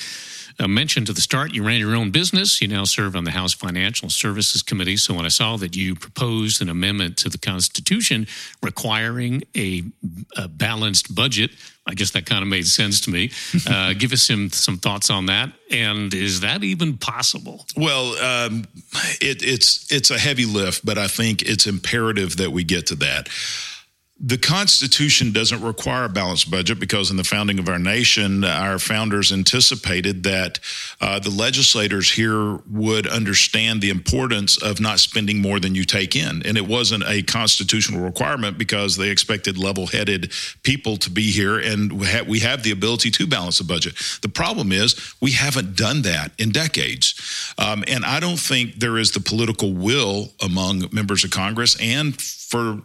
I 0.59 0.67
mentioned 0.67 1.09
at 1.09 1.15
the 1.15 1.21
start 1.21 1.55
you 1.55 1.65
ran 1.65 1.81
your 1.81 1.95
own 1.95 2.11
business. 2.11 2.61
You 2.61 2.69
now 2.69 2.85
serve 2.85 3.17
on 3.17 3.25
the 3.25 3.31
House 3.31 3.53
Financial 3.53 4.11
Services 4.11 4.63
Committee. 4.63 4.97
So 4.97 5.15
when 5.15 5.25
I 5.25 5.29
saw 5.29 5.57
that 5.59 5.77
you 5.77 5.95
proposed 5.95 6.63
an 6.63 6.69
amendment 6.69 7.17
to 7.19 7.29
the 7.29 7.39
Constitution 7.39 8.27
requiring 8.63 9.43
a, 9.57 9.83
a 10.37 10.49
balanced 10.49 11.15
budget, 11.15 11.51
I 11.87 11.95
guess 11.95 12.13
that 12.13 12.27
kind 12.27 12.43
of 12.43 12.49
made 12.49 12.67
sense 12.67 13.01
to 13.03 13.11
me. 13.11 13.31
Uh, 13.65 13.95
give 13.95 14.13
us 14.13 14.23
some 14.23 14.51
some 14.51 14.77
thoughts 14.77 15.09
on 15.09 15.27
that, 15.27 15.51
and 15.71 16.13
is 16.13 16.41
that 16.41 16.63
even 16.65 16.99
possible? 16.99 17.65
Well, 17.77 18.13
um, 18.19 18.67
it, 19.21 19.43
it's 19.43 19.91
it's 19.91 20.11
a 20.11 20.19
heavy 20.19 20.45
lift, 20.45 20.85
but 20.85 20.99
I 20.99 21.07
think 21.07 21.43
it's 21.43 21.67
imperative 21.67 22.37
that 22.39 22.51
we 22.51 22.65
get 22.65 22.89
to 22.89 22.97
that 22.97 23.29
the 24.25 24.39
Constitution 24.39 25.33
doesn't 25.33 25.63
require 25.63 26.05
a 26.05 26.09
balanced 26.09 26.49
budget 26.49 26.79
because, 26.79 27.11
in 27.11 27.17
the 27.17 27.25
founding 27.25 27.59
of 27.59 27.69
our 27.69 27.79
nation, 27.79 28.45
our 28.45 28.79
founders 28.79 29.33
anticipated 29.33 30.23
that 30.23 30.61
uh, 31.01 31.19
the 31.19 31.29
legislators 31.31 32.13
here 32.13 32.59
would 32.71 33.09
understand 33.09 33.81
the 33.81 33.91
importance 33.91 34.63
of 34.63 34.81
not 34.81 35.01
spending 35.01 35.43
more 35.43 35.59
than 35.59 35.75
you 35.75 35.85
take 35.85 36.15
in. 36.15 36.41
And 36.47 36.57
it 36.57 36.69
wasn't 36.69 37.03
a 37.09 37.23
constitutional 37.23 38.01
requirement 38.01 38.59
because 38.59 38.97
they 38.97 39.11
expected 39.11 39.59
level 39.59 39.89
headed 39.89 40.31
people 40.63 40.97
to 40.99 41.11
be 41.11 41.33
here, 41.33 41.59
and 41.59 41.93
we, 41.93 42.07
ha- 42.07 42.25
we 42.27 42.39
have 42.41 42.63
the 42.63 42.71
ability 42.71 43.11
to 43.11 43.27
balance 43.27 43.59
a 43.59 43.65
budget. 43.65 43.95
The 44.23 44.29
problem 44.29 44.71
is 44.71 45.15
we 45.21 45.33
haven't 45.33 45.77
done 45.77 46.03
that 46.03 46.31
in 46.39 46.53
decades. 46.53 47.55
Um, 47.59 47.83
and 47.89 48.05
I 48.05 48.21
don't 48.21 48.39
think 48.39 48.77
there 48.77 48.99
is 48.99 49.11
the 49.11 49.21
political 49.21 49.73
will 49.73 50.29
among 50.41 50.85
members 50.93 51.25
of 51.25 51.33
Congress 51.33 51.77
and 51.81 52.21
for 52.21 52.83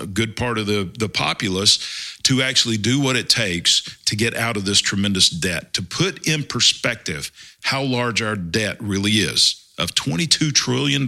a 0.00 0.06
good 0.06 0.36
part 0.36 0.58
of 0.58 0.66
the, 0.66 0.90
the 0.98 1.08
populace 1.08 2.18
to 2.24 2.42
actually 2.42 2.76
do 2.76 3.00
what 3.00 3.16
it 3.16 3.28
takes 3.28 3.98
to 4.04 4.16
get 4.16 4.34
out 4.34 4.56
of 4.56 4.64
this 4.64 4.80
tremendous 4.80 5.30
debt, 5.30 5.72
to 5.74 5.82
put 5.82 6.26
in 6.26 6.42
perspective 6.42 7.30
how 7.62 7.82
large 7.82 8.20
our 8.20 8.36
debt 8.36 8.76
really 8.80 9.12
is 9.12 9.70
of 9.78 9.94
$22 9.94 10.52
trillion. 10.52 11.06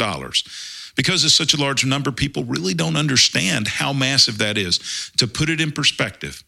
Because 0.95 1.25
it's 1.25 1.35
such 1.35 1.55
a 1.55 1.57
large 1.61 1.85
number, 1.85 2.13
people 2.13 2.45
really 2.45 2.75
don't 2.75 2.97
understand 2.97 3.67
how 3.67 3.93
massive 3.93 4.39
that 4.39 4.59
is. 4.59 5.11
To 5.17 5.27
put 5.27 5.49
it 5.49 5.61
in 5.61 5.73
perspective, 5.73 6.45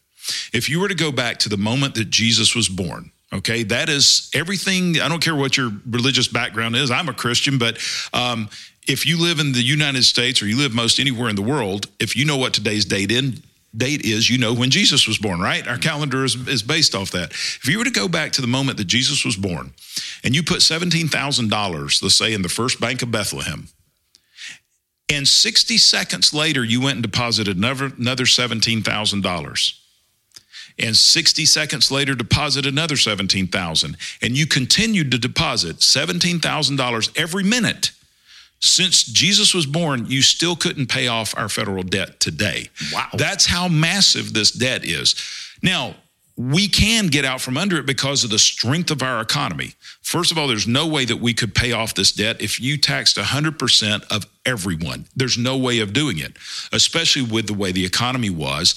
if 0.53 0.69
you 0.69 0.79
were 0.79 0.87
to 0.87 0.95
go 0.95 1.11
back 1.11 1.39
to 1.39 1.49
the 1.49 1.57
moment 1.57 1.95
that 1.95 2.09
Jesus 2.09 2.55
was 2.55 2.69
born, 2.69 3.11
okay, 3.33 3.63
that 3.63 3.89
is 3.89 4.29
everything. 4.33 4.99
I 5.01 5.07
don't 5.07 5.23
care 5.23 5.35
what 5.35 5.57
your 5.57 5.71
religious 5.89 6.27
background 6.27 6.75
is. 6.75 6.91
I'm 6.91 7.09
a 7.09 7.13
Christian, 7.13 7.57
but 7.57 7.77
um, 8.13 8.49
if 8.87 9.05
you 9.05 9.19
live 9.19 9.39
in 9.39 9.51
the 9.51 9.61
United 9.61 10.03
States 10.03 10.41
or 10.41 10.47
you 10.47 10.57
live 10.57 10.73
most 10.73 10.99
anywhere 10.99 11.29
in 11.29 11.35
the 11.35 11.41
world, 11.41 11.87
if 11.99 12.15
you 12.15 12.25
know 12.25 12.37
what 12.37 12.53
today's 12.53 12.85
date 12.85 13.11
in 13.11 13.41
date 13.75 14.05
is, 14.05 14.29
you 14.29 14.37
know 14.37 14.53
when 14.53 14.69
Jesus 14.69 15.07
was 15.07 15.17
born, 15.17 15.39
right? 15.39 15.67
Our 15.67 15.77
calendar 15.77 16.23
is, 16.23 16.35
is 16.47 16.63
based 16.63 16.95
off 16.95 17.11
that. 17.11 17.31
If 17.31 17.67
you 17.67 17.77
were 17.77 17.83
to 17.83 17.91
go 17.91 18.07
back 18.07 18.31
to 18.33 18.41
the 18.41 18.47
moment 18.47 18.77
that 18.77 18.87
Jesus 18.87 19.25
was 19.25 19.35
born 19.35 19.73
and 20.23 20.33
you 20.35 20.43
put 20.43 20.59
$17,000, 20.59 22.01
let's 22.01 22.15
say, 22.15 22.33
in 22.33 22.41
the 22.41 22.49
first 22.49 22.79
bank 22.79 23.01
of 23.01 23.11
Bethlehem, 23.11 23.67
and 25.09 25.27
60 25.27 25.77
seconds 25.77 26.33
later, 26.33 26.63
you 26.63 26.81
went 26.81 26.95
and 26.95 27.03
deposited 27.03 27.57
another, 27.57 27.91
another 27.97 28.23
$17,000 28.23 29.79
and 30.77 30.95
60 30.95 31.45
seconds 31.45 31.91
later 31.91 32.15
deposit 32.15 32.65
another 32.65 32.97
17,000 32.97 33.97
and 34.21 34.37
you 34.37 34.45
continued 34.45 35.11
to 35.11 35.17
deposit 35.17 35.77
$17,000 35.77 37.17
every 37.17 37.43
minute 37.43 37.91
since 38.65 39.03
Jesus 39.03 39.53
was 39.53 39.65
born 39.65 40.05
you 40.07 40.21
still 40.21 40.55
couldn't 40.55 40.87
pay 40.87 41.07
off 41.07 41.37
our 41.37 41.49
federal 41.49 41.83
debt 41.83 42.19
today. 42.19 42.69
Wow. 42.93 43.09
That's 43.13 43.45
how 43.45 43.67
massive 43.67 44.33
this 44.33 44.51
debt 44.51 44.83
is. 44.83 45.15
Now, 45.61 45.95
we 46.37 46.67
can 46.67 47.07
get 47.07 47.23
out 47.23 47.39
from 47.39 47.57
under 47.57 47.77
it 47.77 47.85
because 47.85 48.25
of 48.25 48.29
the 48.29 48.39
strength 48.39 48.91
of 48.91 49.01
our 49.01 49.21
economy. 49.21 49.73
First 50.01 50.31
of 50.31 50.37
all, 50.37 50.47
there's 50.47 50.67
no 50.67 50.85
way 50.85 51.05
that 51.05 51.17
we 51.17 51.33
could 51.33 51.55
pay 51.55 51.71
off 51.71 51.93
this 51.93 52.11
debt 52.11 52.41
if 52.41 52.59
you 52.59 52.77
taxed 52.77 53.15
100% 53.15 54.11
of 54.11 54.25
everyone. 54.45 55.05
There's 55.15 55.37
no 55.37 55.55
way 55.55 55.79
of 55.79 55.93
doing 55.93 56.17
it, 56.17 56.35
especially 56.73 57.21
with 57.21 57.47
the 57.47 57.53
way 57.53 57.71
the 57.71 57.85
economy 57.85 58.29
was 58.29 58.75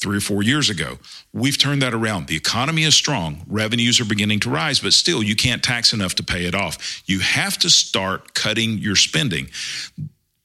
three 0.00 0.16
or 0.16 0.20
four 0.20 0.42
years 0.42 0.70
ago. 0.70 0.98
We've 1.32 1.58
turned 1.58 1.82
that 1.82 1.92
around. 1.92 2.26
The 2.26 2.36
economy 2.36 2.84
is 2.84 2.94
strong, 2.94 3.42
revenues 3.46 4.00
are 4.00 4.04
beginning 4.04 4.40
to 4.40 4.50
rise, 4.50 4.80
but 4.80 4.92
still, 4.92 5.22
you 5.22 5.36
can't 5.36 5.62
tax 5.62 5.92
enough 5.92 6.14
to 6.16 6.22
pay 6.22 6.46
it 6.46 6.54
off. 6.54 7.02
You 7.06 7.20
have 7.20 7.58
to 7.58 7.70
start 7.70 8.34
cutting 8.34 8.78
your 8.78 8.96
spending. 8.96 9.50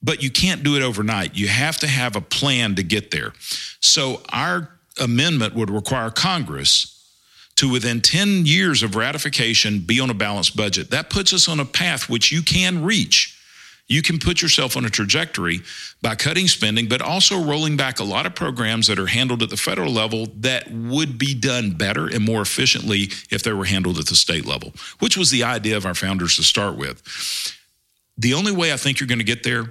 But 0.04 0.22
you 0.22 0.30
can't 0.30 0.64
do 0.64 0.76
it 0.76 0.84
overnight. 0.84 1.36
You 1.36 1.48
have 1.48 1.78
to 1.80 1.88
have 1.88 2.16
a 2.16 2.22
plan 2.22 2.76
to 2.76 2.84
get 2.84 3.10
there. 3.10 3.34
So, 3.80 4.22
our 4.30 4.70
amendment 5.02 5.56
would 5.56 5.70
require 5.70 6.12
Congress 6.12 6.92
to 7.56 7.72
within 7.72 8.02
10 8.02 8.46
years 8.46 8.84
of 8.84 8.96
ratification 8.96 9.80
be 9.80 10.00
on 10.00 10.10
a 10.10 10.14
balanced 10.14 10.56
budget. 10.56 10.92
That 10.92 11.10
puts 11.10 11.34
us 11.34 11.48
on 11.48 11.60
a 11.60 11.66
path 11.66 12.10
which 12.10 12.32
you 12.32 12.42
can 12.42 12.84
reach 12.84 13.35
you 13.88 14.02
can 14.02 14.18
put 14.18 14.42
yourself 14.42 14.76
on 14.76 14.86
a 14.86 14.90
trajectory 14.90 15.62
by 16.02 16.16
cutting 16.16 16.48
spending, 16.48 16.88
but 16.88 17.02
also 17.02 17.44
rolling 17.44 17.78
back 17.78 18.00
a 18.00 18.04
lot 18.04 18.26
of 18.26 18.34
programs 18.34 18.88
that 18.88 18.98
are 18.98 19.06
handled 19.06 19.44
at 19.44 19.50
the 19.50 19.58
federal 19.58 19.92
level 19.92 20.28
that 20.38 20.72
would 20.72 21.20
be 21.20 21.36
done 21.36 21.72
better 21.72 22.08
and 22.08 22.24
more 22.24 22.42
efficiently 22.42 23.10
if 23.30 23.44
they 23.44 23.54
were 23.54 23.66
handled 23.66 24.00
at 24.00 24.08
the 24.08 24.16
state 24.16 24.46
level, 24.46 24.74
which 25.00 25.18
was 25.18 25.30
the 25.30 25.44
idea 25.44 25.78
of 25.78 25.86
our 25.86 25.94
founders 25.94 26.36
to 26.36 26.44
start 26.44 26.76
with. 26.76 27.04
The 28.18 28.34
only 28.34 28.52
way 28.52 28.74
I 28.74 28.78
think 28.78 29.00
you're 29.00 29.08
going 29.08 29.20
to 29.20 29.26
get 29.26 29.44
there 29.44 29.66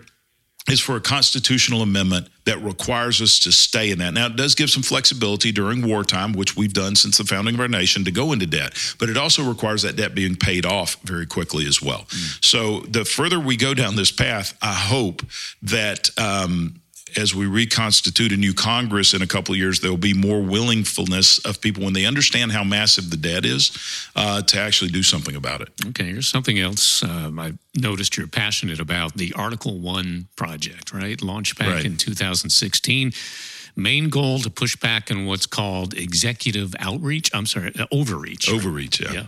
is 0.69 0.81
for 0.81 0.97
a 0.97 1.01
constitutional 1.01 1.83
amendment 1.83 2.29
that 2.47 2.63
requires 2.63 3.21
us 3.21 3.39
to 3.41 3.53
stay 3.53 3.91
in 3.91 3.99
that. 3.99 4.15
Now, 4.15 4.27
it 4.27 4.37
does 4.37 4.55
give 4.55 4.71
some 4.71 4.83
flexibility 4.83 5.53
during 5.53 5.87
wartime, 5.87 6.33
which 6.33 6.57
we've 6.57 6.73
done 6.73 6.97
since 6.97 7.19
the 7.19 7.25
founding 7.25 7.55
of 7.55 7.61
our 7.61 7.69
nation 7.69 8.05
to 8.05 8.11
go 8.11 8.33
into 8.33 8.47
debt, 8.47 8.73
but 8.99 9.11
it 9.11 9.17
also 9.17 9.43
requires 9.43 9.83
that 9.83 9.97
debt 9.97 10.15
being 10.15 10.37
paid 10.37 10.65
off 10.65 10.97
very 11.03 11.27
quickly 11.27 11.67
as 11.67 11.83
well. 11.83 12.07
Mm. 12.09 12.45
So, 12.45 12.81
the 12.81 13.05
further 13.05 13.39
we 13.39 13.57
go 13.57 13.75
down 13.75 13.97
this 13.97 14.11
path, 14.11 14.57
I 14.63 14.73
hope 14.73 15.23
that 15.63 16.09
um, 16.19 16.81
as 17.17 17.35
we 17.35 17.47
reconstitute 17.47 18.33
a 18.33 18.37
new 18.37 18.55
Congress 18.55 19.15
in 19.15 19.23
a 19.23 19.27
couple 19.27 19.53
of 19.53 19.59
years, 19.59 19.81
there 19.81 19.91
will 19.91 19.97
be 19.99 20.15
more 20.15 20.41
willingfulness 20.41 21.45
of 21.45 21.61
people 21.61 21.85
when 21.85 21.93
they 21.93 22.05
understand 22.05 22.53
how 22.53 22.65
massive 22.65 23.11
the 23.11 23.17
debt 23.17 23.45
is 23.45 23.77
uh, 24.17 24.43
to 24.43 24.59
actually 24.59 24.91
do 24.91 25.03
something 25.03 25.37
about 25.37 25.61
it. 25.61 25.69
Okay, 25.89 26.05
here's 26.05 26.29
something 26.29 26.59
else 26.59 27.03
um, 27.03 27.39
I 27.39 27.55
noticed 27.75 28.17
you're 28.17 28.27
passionate 28.27 28.81
about 28.81 29.15
the 29.15 29.33
Article 29.35 29.79
One 29.79 30.29
project, 30.37 30.93
right? 30.93 31.21
Launched 31.23 31.59
back 31.59 31.69
right. 31.69 31.85
in 31.85 31.97
2016 31.97 33.13
main 33.77 34.09
goal 34.09 34.39
to 34.39 34.51
push 34.51 34.77
back 34.77 35.11
on 35.11 35.27
what's 35.27 35.47
called 35.47 35.95
executive 35.95 36.75
outreach. 36.79 37.31
I'm 37.35 37.47
sorry, 37.47 37.73
uh, 37.79 37.87
overreach. 37.91 38.49
Overreach, 38.49 39.01
yeah. 39.01 39.13
yeah. 39.13 39.27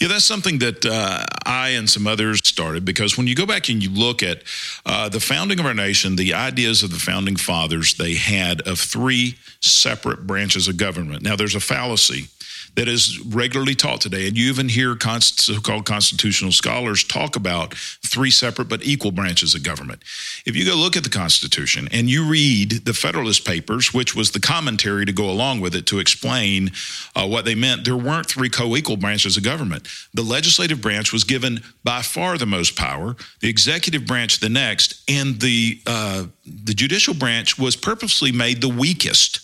Yeah, 0.00 0.08
that's 0.08 0.24
something 0.24 0.58
that 0.58 0.84
uh, 0.84 1.24
I 1.46 1.70
and 1.70 1.88
some 1.88 2.06
others 2.06 2.40
started 2.44 2.84
because 2.84 3.16
when 3.16 3.26
you 3.26 3.34
go 3.34 3.46
back 3.46 3.70
and 3.70 3.82
you 3.82 3.90
look 3.90 4.22
at 4.22 4.42
uh, 4.84 5.08
the 5.08 5.20
founding 5.20 5.58
of 5.58 5.64
our 5.64 5.74
nation, 5.74 6.16
the 6.16 6.34
ideas 6.34 6.82
of 6.82 6.90
the 6.90 6.98
founding 6.98 7.36
fathers 7.36 7.94
they 7.94 8.14
had 8.14 8.60
of 8.62 8.78
three 8.78 9.36
separate 9.60 10.26
branches 10.26 10.68
of 10.68 10.76
government. 10.76 11.22
Now, 11.22 11.36
there's 11.36 11.54
a 11.54 11.60
fallacy 11.60 12.28
that 12.76 12.88
is 12.88 13.18
regularly 13.20 13.74
taught 13.74 14.02
today. 14.02 14.28
And 14.28 14.36
you 14.36 14.48
even 14.50 14.68
hear 14.68 14.96
so 15.00 15.60
called 15.60 15.86
constitutional 15.86 16.52
scholars 16.52 17.02
talk 17.02 17.34
about 17.34 17.74
three 17.74 18.30
separate 18.30 18.68
but 18.68 18.84
equal 18.84 19.10
branches 19.10 19.54
of 19.54 19.62
government. 19.62 20.02
If 20.44 20.54
you 20.54 20.64
go 20.64 20.74
look 20.74 20.96
at 20.96 21.02
the 21.02 21.10
Constitution 21.10 21.88
and 21.90 22.08
you 22.08 22.28
read 22.28 22.84
the 22.84 22.92
Federalist 22.92 23.46
Papers, 23.46 23.94
which 23.94 24.14
was 24.14 24.30
the 24.30 24.40
commentary 24.40 25.06
to 25.06 25.12
go 25.12 25.28
along 25.28 25.60
with 25.60 25.74
it 25.74 25.86
to 25.86 25.98
explain 25.98 26.70
uh, 27.14 27.26
what 27.26 27.46
they 27.46 27.54
meant, 27.54 27.84
there 27.84 27.96
weren't 27.96 28.26
three 28.26 28.50
co 28.50 28.76
equal 28.76 28.98
branches 28.98 29.36
of 29.36 29.42
government. 29.42 29.88
The 30.12 30.22
legislative 30.22 30.82
branch 30.82 31.12
was 31.12 31.24
given 31.24 31.62
by 31.82 32.02
far 32.02 32.36
the 32.36 32.46
most 32.46 32.76
power, 32.76 33.16
the 33.40 33.48
executive 33.48 34.06
branch 34.06 34.40
the 34.40 34.50
next, 34.50 35.02
and 35.08 35.40
the, 35.40 35.80
uh, 35.86 36.24
the 36.44 36.74
judicial 36.74 37.14
branch 37.14 37.58
was 37.58 37.74
purposely 37.74 38.32
made 38.32 38.60
the 38.60 38.68
weakest 38.68 39.40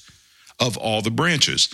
of 0.61 0.77
all 0.77 1.01
the 1.01 1.11
branches. 1.11 1.71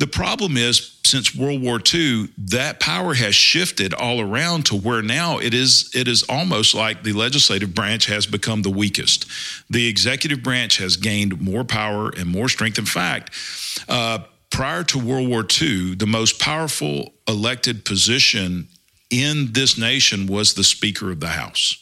The 0.00 0.06
problem 0.06 0.56
is, 0.56 0.96
since 1.04 1.34
World 1.36 1.60
War 1.60 1.78
II, 1.78 2.30
that 2.38 2.80
power 2.80 3.12
has 3.12 3.34
shifted 3.34 3.92
all 3.92 4.18
around 4.18 4.64
to 4.66 4.74
where 4.74 5.02
now 5.02 5.38
it 5.38 5.52
is 5.52 5.90
it 5.94 6.08
is 6.08 6.22
almost 6.22 6.74
like 6.74 7.02
the 7.02 7.12
legislative 7.12 7.74
branch 7.74 8.06
has 8.06 8.26
become 8.26 8.62
the 8.62 8.70
weakest. 8.70 9.26
The 9.68 9.86
executive 9.88 10.42
branch 10.42 10.78
has 10.78 10.96
gained 10.96 11.38
more 11.42 11.64
power 11.64 12.08
and 12.08 12.26
more 12.26 12.48
strength. 12.48 12.78
In 12.78 12.86
fact, 12.86 13.34
uh, 13.90 14.20
prior 14.48 14.84
to 14.84 14.98
World 14.98 15.28
War 15.28 15.44
II, 15.60 15.96
the 15.96 16.06
most 16.06 16.40
powerful 16.40 17.12
elected 17.28 17.84
position 17.84 18.68
in 19.10 19.52
this 19.52 19.76
nation 19.76 20.26
was 20.26 20.54
the 20.54 20.64
Speaker 20.64 21.10
of 21.10 21.20
the 21.20 21.28
House. 21.28 21.76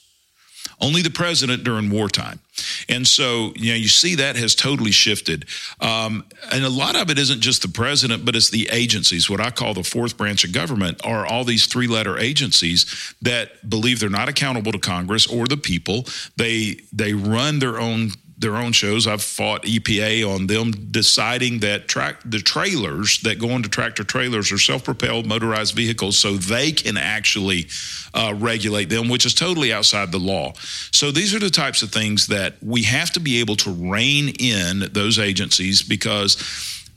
Only 0.81 1.03
the 1.03 1.11
president 1.11 1.65
during 1.65 1.91
wartime. 1.91 2.41
And 2.89 3.07
so, 3.07 3.53
you 3.57 3.71
know, 3.71 3.77
you 3.77 3.89
see 3.89 4.17
that 4.17 4.37
has 4.37 4.55
totally 4.55 4.91
shifted. 4.91 5.47
Um, 5.81 6.25
and 6.53 6.65
a 6.65 6.71
lot 6.71 6.97
of 6.97 7.11
it 7.11 7.19
isn't 7.19 7.41
just 7.41 7.63
the 7.63 7.69
president, 7.69 8.25
but 8.25 8.37
it's 8.37 8.51
the 8.51 8.69
agencies. 8.71 9.29
What 9.29 9.41
I 9.41 9.51
call 9.51 9.75
the 9.75 9.83
fourth 9.83 10.17
branch 10.17 10.45
of 10.45 10.53
government 10.53 11.01
are 11.05 11.27
all 11.27 11.45
these 11.45 11.67
three 11.67 11.87
letter 11.87 12.19
agencies 12.19 13.15
that 13.23 13.69
believe 13.69 14.01
they're 14.01 14.09
not 14.09 14.29
accountable 14.29 14.73
to 14.73 14.79
Congress 14.79 15.27
or 15.27 15.47
the 15.47 15.57
people. 15.57 16.07
They, 16.37 16.81
they 16.93 17.13
run 17.13 17.59
their 17.59 17.81
own 17.81 18.11
their 18.39 18.57
own 18.57 18.73
shows. 18.73 19.07
I've 19.07 19.23
fought 19.23 19.65
EPA 19.65 20.29
on 20.29 20.47
them 20.47 20.71
deciding 20.71 21.59
that 21.61 21.89
track 21.89 22.21
the 22.25 22.39
trailers 22.39 23.21
that 23.23 23.39
go 23.39 23.51
into 23.51 23.69
tractor 23.69 24.05
trailers 24.05 24.53
are 24.53 24.59
self-propelled 24.59 25.27
motorized 25.27 25.75
vehicles, 25.75 26.19
so 26.19 26.35
they 26.35 26.71
can 26.71 26.97
actually 26.97 27.67
uh, 28.15 28.35
regulate 28.37 28.89
them, 28.89 29.09
which 29.09 29.27
is 29.27 29.35
totally 29.35 29.73
outside 29.73 30.13
the 30.13 30.19
law. 30.19 30.53
So 30.93 31.11
these 31.11 31.35
are 31.35 31.41
the 31.41 31.51
types 31.51 31.83
of 31.83 31.91
things 31.91 32.29
that 32.29 32.55
we 32.63 32.85
have 32.85 33.11
to 33.13 33.21
be 33.21 33.41
able 33.41 33.57
to 33.57 33.73
rein 33.73 34.29
in 34.39 34.89
those 34.93 35.19
agencies 35.19 35.83
because 35.83 36.37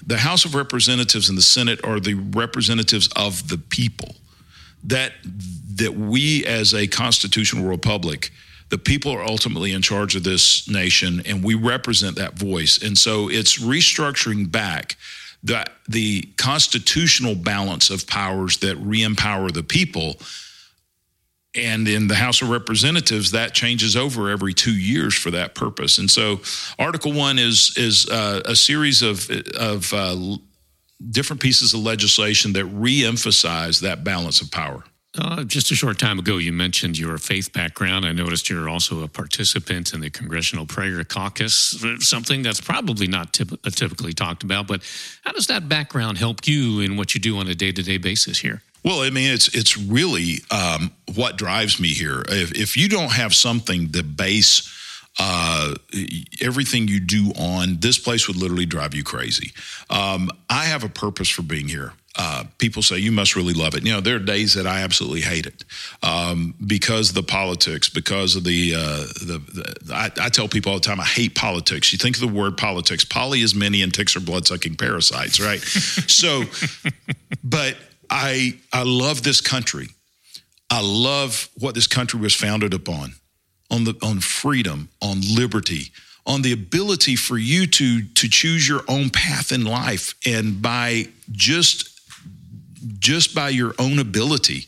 the 0.05 0.17
House 0.17 0.45
of 0.45 0.53
Representatives 0.53 1.29
and 1.29 1.37
the 1.37 1.43
Senate 1.43 1.83
are 1.83 1.99
the 1.99 2.13
representatives 2.13 3.09
of 3.15 3.49
the 3.49 3.57
people. 3.57 4.15
That 4.83 5.13
that 5.75 5.93
we 5.93 6.45
as 6.45 6.73
a 6.73 6.87
constitutional 6.87 7.67
republic 7.67 8.31
the 8.71 8.77
people 8.77 9.11
are 9.11 9.23
ultimately 9.23 9.73
in 9.73 9.81
charge 9.81 10.15
of 10.15 10.23
this 10.23 10.67
nation 10.67 11.21
and 11.25 11.43
we 11.43 11.53
represent 11.53 12.15
that 12.15 12.33
voice 12.33 12.81
and 12.81 12.97
so 12.97 13.29
it's 13.29 13.59
restructuring 13.59 14.51
back 14.51 14.97
the 15.43 15.65
the 15.87 16.23
constitutional 16.37 17.35
balance 17.35 17.89
of 17.89 18.07
powers 18.07 18.57
that 18.57 18.75
re-empower 18.77 19.51
the 19.51 19.63
people 19.63 20.15
and 21.53 21.87
in 21.87 22.07
the 22.07 22.15
House 22.15 22.41
of 22.41 22.49
Representatives, 22.49 23.31
that 23.31 23.53
changes 23.53 23.97
over 23.97 24.29
every 24.29 24.53
two 24.53 24.73
years 24.73 25.13
for 25.13 25.31
that 25.31 25.53
purpose. 25.53 25.97
And 25.97 26.09
so, 26.09 26.39
Article 26.79 27.11
One 27.11 27.37
is 27.37 27.73
is 27.77 28.07
uh, 28.07 28.41
a 28.45 28.55
series 28.55 29.01
of 29.01 29.29
of 29.57 29.93
uh, 29.93 30.37
different 31.09 31.41
pieces 31.41 31.73
of 31.73 31.81
legislation 31.81 32.53
that 32.53 32.65
re-emphasize 32.65 33.81
that 33.81 34.03
balance 34.03 34.41
of 34.41 34.49
power. 34.49 34.83
Uh, 35.17 35.43
just 35.43 35.71
a 35.71 35.75
short 35.75 35.99
time 35.99 36.19
ago, 36.19 36.37
you 36.37 36.53
mentioned 36.53 36.97
your 36.97 37.17
faith 37.17 37.51
background. 37.51 38.05
I 38.05 38.13
noticed 38.13 38.49
you're 38.49 38.69
also 38.69 39.03
a 39.03 39.09
participant 39.09 39.93
in 39.93 39.99
the 39.99 40.09
Congressional 40.09 40.65
Prayer 40.65 41.03
Caucus, 41.03 41.83
something 41.99 42.41
that's 42.41 42.61
probably 42.61 43.07
not 43.07 43.33
typ- 43.33 43.59
uh, 43.65 43.69
typically 43.71 44.13
talked 44.13 44.43
about. 44.43 44.67
But 44.67 44.83
how 45.23 45.33
does 45.33 45.47
that 45.47 45.67
background 45.67 46.17
help 46.17 46.47
you 46.47 46.79
in 46.79 46.95
what 46.95 47.13
you 47.13 47.19
do 47.19 47.37
on 47.39 47.47
a 47.49 47.55
day 47.55 47.73
to 47.73 47.83
day 47.83 47.97
basis 47.97 48.39
here? 48.39 48.61
Well, 48.85 49.01
I 49.01 49.09
mean, 49.09 49.31
it's 49.31 49.53
it's 49.53 49.77
really 49.77 50.37
um, 50.49 50.91
what 51.13 51.37
drives 51.37 51.79
me 51.79 51.89
here. 51.89 52.23
If, 52.29 52.53
if 52.53 52.77
you 52.77 52.87
don't 52.87 53.11
have 53.11 53.35
something 53.35 53.91
to 53.91 54.03
base 54.03 54.67
uh, 55.19 55.75
everything 56.41 56.87
you 56.87 57.01
do 57.01 57.33
on, 57.37 57.77
this 57.79 57.97
place 57.99 58.27
would 58.27 58.37
literally 58.37 58.65
drive 58.65 58.95
you 58.95 59.03
crazy. 59.03 59.51
Um, 59.89 60.29
I 60.49 60.65
have 60.65 60.85
a 60.85 60.89
purpose 60.89 61.29
for 61.29 61.41
being 61.41 61.67
here. 61.67 61.93
Uh, 62.17 62.43
people 62.57 62.81
say 62.81 62.97
you 62.97 63.11
must 63.11 63.37
really 63.37 63.53
love 63.53 63.73
it. 63.73 63.85
You 63.85 63.93
know, 63.93 64.01
there 64.01 64.17
are 64.17 64.19
days 64.19 64.55
that 64.55 64.67
I 64.67 64.81
absolutely 64.81 65.21
hate 65.21 65.45
it 65.45 65.63
um, 66.03 66.53
because 66.65 67.09
of 67.09 67.15
the 67.15 67.23
politics, 67.23 67.87
because 67.87 68.35
of 68.35 68.43
the 68.43 68.73
uh, 68.75 69.05
the. 69.25 69.41
the 69.85 69.93
I, 69.93 70.11
I, 70.19 70.29
tell 70.29 70.49
people 70.49 70.73
all 70.73 70.79
the 70.79 70.85
time, 70.85 70.99
I 70.99 71.05
hate 71.05 71.35
politics. 71.35 71.93
You 71.93 71.97
think 71.97 72.17
of 72.17 72.21
the 72.21 72.27
word 72.27 72.57
politics, 72.57 73.05
poly 73.05 73.39
is 73.39 73.55
many, 73.55 73.81
and 73.81 73.93
ticks 73.93 74.17
are 74.17 74.19
blood 74.19 74.45
sucking 74.45 74.75
parasites, 74.75 75.39
right? 75.39 75.61
so, 75.61 76.43
but 77.45 77.77
I 78.09 78.59
I 78.73 78.83
love 78.83 79.23
this 79.23 79.39
country. 79.39 79.87
I 80.69 80.81
love 80.81 81.49
what 81.59 81.75
this 81.75 81.87
country 81.87 82.19
was 82.19 82.35
founded 82.35 82.73
upon 82.73 83.13
on 83.71 83.85
the 83.85 83.95
on 84.03 84.19
freedom, 84.19 84.89
on 85.01 85.21
liberty, 85.33 85.91
on 86.25 86.41
the 86.41 86.51
ability 86.51 87.15
for 87.15 87.37
you 87.37 87.65
to 87.67 88.03
to 88.03 88.29
choose 88.29 88.67
your 88.67 88.81
own 88.87 89.09
path 89.09 89.51
in 89.51 89.63
life 89.63 90.13
and 90.25 90.61
by 90.61 91.07
just 91.31 92.00
just 92.99 93.35
by 93.35 93.49
your 93.49 93.73
own 93.79 93.99
ability 93.99 94.67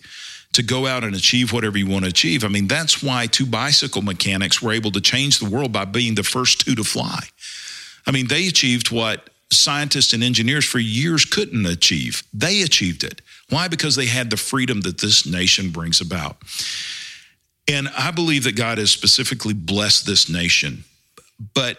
to 0.53 0.63
go 0.63 0.85
out 0.85 1.03
and 1.03 1.15
achieve 1.15 1.51
whatever 1.51 1.77
you 1.77 1.87
want 1.87 2.05
to 2.05 2.09
achieve. 2.09 2.43
I 2.43 2.47
mean, 2.47 2.67
that's 2.67 3.01
why 3.01 3.25
two 3.27 3.45
bicycle 3.45 4.01
mechanics 4.01 4.61
were 4.61 4.71
able 4.71 4.91
to 4.91 5.01
change 5.01 5.39
the 5.39 5.49
world 5.49 5.71
by 5.71 5.85
being 5.85 6.15
the 6.15 6.23
first 6.23 6.61
two 6.61 6.75
to 6.75 6.83
fly. 6.83 7.19
I 8.05 8.11
mean, 8.11 8.27
they 8.27 8.47
achieved 8.47 8.91
what 8.91 9.29
scientists 9.51 10.13
and 10.13 10.23
engineers 10.23 10.65
for 10.65 10.79
years 10.79 11.25
couldn't 11.25 11.65
achieve. 11.65 12.23
They 12.33 12.61
achieved 12.61 13.03
it. 13.03 13.21
Why? 13.49 13.67
Because 13.67 13.95
they 13.95 14.05
had 14.05 14.29
the 14.29 14.37
freedom 14.37 14.81
that 14.81 14.99
this 14.99 15.25
nation 15.25 15.69
brings 15.69 16.01
about. 16.01 16.37
And 17.67 17.87
I 17.97 18.11
believe 18.11 18.43
that 18.43 18.55
God 18.55 18.77
has 18.77 18.91
specifically 18.91 19.53
blessed 19.53 20.05
this 20.05 20.29
nation. 20.29 20.83
But 21.53 21.77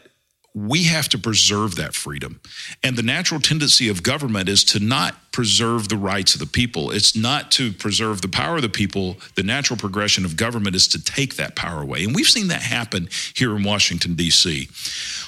we 0.54 0.84
have 0.84 1.08
to 1.08 1.18
preserve 1.18 1.74
that 1.74 1.94
freedom. 1.94 2.40
And 2.84 2.96
the 2.96 3.02
natural 3.02 3.40
tendency 3.40 3.88
of 3.88 4.04
government 4.04 4.48
is 4.48 4.62
to 4.64 4.78
not 4.78 5.16
preserve 5.32 5.88
the 5.88 5.96
rights 5.96 6.34
of 6.34 6.40
the 6.40 6.46
people. 6.46 6.92
It's 6.92 7.16
not 7.16 7.50
to 7.52 7.72
preserve 7.72 8.22
the 8.22 8.28
power 8.28 8.56
of 8.56 8.62
the 8.62 8.68
people. 8.68 9.16
The 9.34 9.42
natural 9.42 9.76
progression 9.76 10.24
of 10.24 10.36
government 10.36 10.76
is 10.76 10.86
to 10.88 11.02
take 11.02 11.34
that 11.36 11.56
power 11.56 11.82
away. 11.82 12.04
And 12.04 12.14
we've 12.14 12.28
seen 12.28 12.48
that 12.48 12.62
happen 12.62 13.08
here 13.34 13.56
in 13.56 13.64
Washington, 13.64 14.14
D.C. 14.14 14.68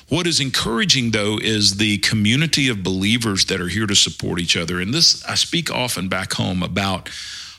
What 0.09 0.28
is 0.28 0.38
encouraging, 0.38 1.11
though, 1.11 1.38
is 1.42 1.78
the 1.78 1.99
community 1.99 2.68
of 2.68 2.85
believers 2.85 3.47
that 3.47 3.61
are 3.61 3.66
here 3.66 3.88
to 3.88 3.97
support 3.97 4.38
each 4.38 4.56
other. 4.56 4.80
And 4.80 4.95
this, 4.95 5.25
I 5.25 5.35
speak 5.35 5.73
often 5.73 6.09
back 6.09 6.35
home 6.35 6.62
about 6.62 7.09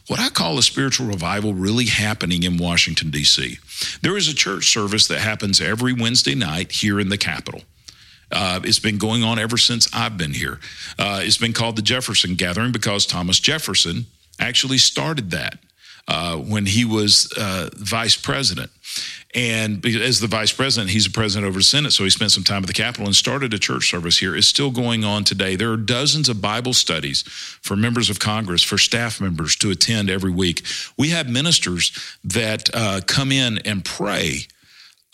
what 0.08 0.22
I 0.22 0.30
call 0.30 0.58
a 0.58 0.64
spiritual 0.64 1.08
revival 1.08 1.54
really 1.54 1.88
happening 1.88 2.44
in 2.44 2.56
Washington, 2.56 3.12
D.C. 3.12 3.60
There 4.02 4.18
is 4.18 4.28
a 4.28 4.36
church 4.36 4.68
service 4.68 5.08
that 5.08 5.20
happens 5.20 5.62
every 5.62 5.94
Wednesday 5.94 6.36
night 6.36 6.72
here 6.72 7.00
in 7.00 7.10
the 7.10 7.18
Capitol. 7.18 7.62
Uh, 8.32 8.60
it's 8.64 8.80
been 8.80 8.98
going 8.98 9.24
on 9.24 9.40
ever 9.40 9.58
since 9.58 9.88
I've 9.94 10.18
been 10.18 10.34
here. 10.34 10.60
Uh, 11.00 11.22
it's 11.24 11.38
been 11.38 11.54
called 11.54 11.78
the 11.78 11.82
Jefferson 11.82 12.36
Gathering 12.36 12.72
because 12.72 13.06
Thomas 13.06 13.40
Jefferson 13.40 14.06
actually 14.40 14.78
started 14.78 15.32
that 15.32 15.60
uh, 16.08 16.38
when 16.38 16.66
he 16.66 16.86
was 16.86 17.32
uh, 17.38 17.70
vice 17.76 18.18
president. 18.18 18.72
And 19.36 19.86
as 19.86 20.20
the 20.20 20.28
vice 20.28 20.54
president, 20.54 20.92
he's 20.92 21.06
the 21.06 21.12
president 21.12 21.48
over 21.48 21.60
the 21.60 21.64
Senate, 21.64 21.92
so 21.92 22.06
he 22.06 22.10
spent 22.10 22.32
some 22.32 22.44
time 22.44 22.64
at 22.64 22.68
the 22.68 22.74
Capitol 22.74 23.06
and 23.06 23.16
started 23.16 23.54
a 23.54 23.60
church 23.60 23.90
service 23.90 24.18
here. 24.18 24.36
It's 24.36 24.48
still 24.48 24.72
going 24.72 25.04
on 25.04 25.26
today. 25.26 25.56
There 25.56 25.72
are 25.72 25.78
dozens 25.78 26.30
of 26.30 26.42
Bible 26.42 26.74
studies 26.74 27.24
for 27.62 27.76
members 27.76 28.10
of 28.10 28.20
Congress, 28.20 28.64
for 28.64 28.78
staff 28.78 29.20
members 29.20 29.56
to 29.58 29.70
attend 29.70 30.10
every 30.10 30.32
week. 30.32 30.66
We 30.98 31.10
have 31.10 31.30
ministers 31.30 31.92
that 32.24 32.70
uh, 32.74 33.02
come 33.06 33.32
in 33.32 33.60
and 33.60 33.84
pray 33.84 34.48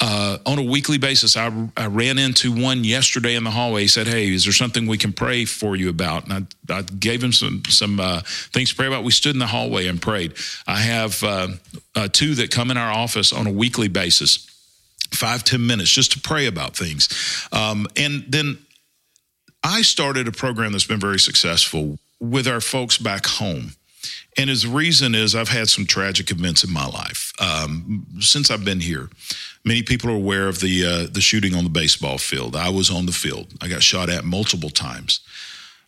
uh, 0.06 0.38
on 0.46 0.60
a 0.60 0.62
weekly 0.62 0.98
basis. 0.98 1.38
I, 1.38 1.50
I, 1.78 1.86
ran 1.86 2.18
into 2.20 2.52
one 2.52 2.84
yesterday 2.84 3.36
in 3.36 3.46
the 3.46 3.52
hallway. 3.52 3.84
He 3.84 3.88
said, 3.88 4.06
"Hey, 4.06 4.34
is 4.34 4.44
there 4.44 4.52
something 4.52 4.86
we 4.86 4.98
can 4.98 5.13
pray 5.13 5.46
for 5.46 5.78
you 5.78 5.88
about?" 5.88 6.28
And 6.28 6.46
I, 6.70 6.80
I 6.80 6.82
gave 6.82 7.24
him 7.24 7.32
some 7.32 7.63
some 7.70 8.02
uh, 8.02 8.20
things 8.52 8.72
to 8.72 8.76
pray 8.76 8.88
about. 8.88 9.06
We 9.06 9.12
stood 9.12 9.34
in 9.34 9.39
the 9.39 9.48
hallway 9.48 9.88
and 9.88 10.02
prayed. 10.02 10.34
I 10.68 10.80
have 10.80 11.24
uh, 11.24 11.48
uh 11.96 12.10
two 12.12 12.36
that 12.36 12.52
come 12.52 12.70
in 12.70 12.76
our 12.76 12.92
office 12.92 13.32
on 13.32 13.48
a 13.48 13.52
weekly 13.52 13.88
basis, 13.88 14.46
five 15.12 15.46
ten 15.46 15.66
minutes, 15.66 15.89
just 15.89 16.12
to 16.12 16.20
pray 16.20 16.48
about 16.48 16.76
things. 16.76 17.08
Um, 17.54 17.88
and 17.96 18.26
then 18.28 18.58
I 19.63 19.84
started 19.84 20.28
a 20.28 20.34
program 20.34 20.74
that's 20.74 20.88
been 20.88 21.00
very 21.00 21.20
successful 21.20 21.98
with 22.20 22.46
our 22.46 22.60
folks 22.60 22.98
back 22.98 23.26
home. 23.26 23.72
And 24.38 24.50
his 24.50 24.66
reason 24.66 25.13
is 25.16 25.36
I've 25.36 25.50
had 25.50 25.70
some 25.70 25.86
tragic 25.86 26.32
events 26.32 26.63
in 26.63 26.74
my 26.74 26.88
life 26.88 27.32
um, 27.39 28.06
since 28.20 28.50
I've 28.50 28.66
been 28.66 28.80
here. 28.80 29.10
Many 29.63 29.84
people 29.84 30.10
are 30.10 30.16
aware 30.16 30.48
of 30.48 30.60
the 30.60 30.86
uh, 30.86 31.08
the 31.12 31.22
shooting 31.22 31.56
on 31.56 31.63
the 31.63 31.70
baseball 31.70 32.18
field. 32.18 32.56
I 32.56 32.70
was 32.70 32.89
on 32.89 33.06
the 33.06 33.12
field. 33.12 33.54
I 33.62 33.68
got 33.68 33.84
shot 33.84 34.10
at 34.10 34.26
multiple 34.26 34.70
times. 34.70 35.22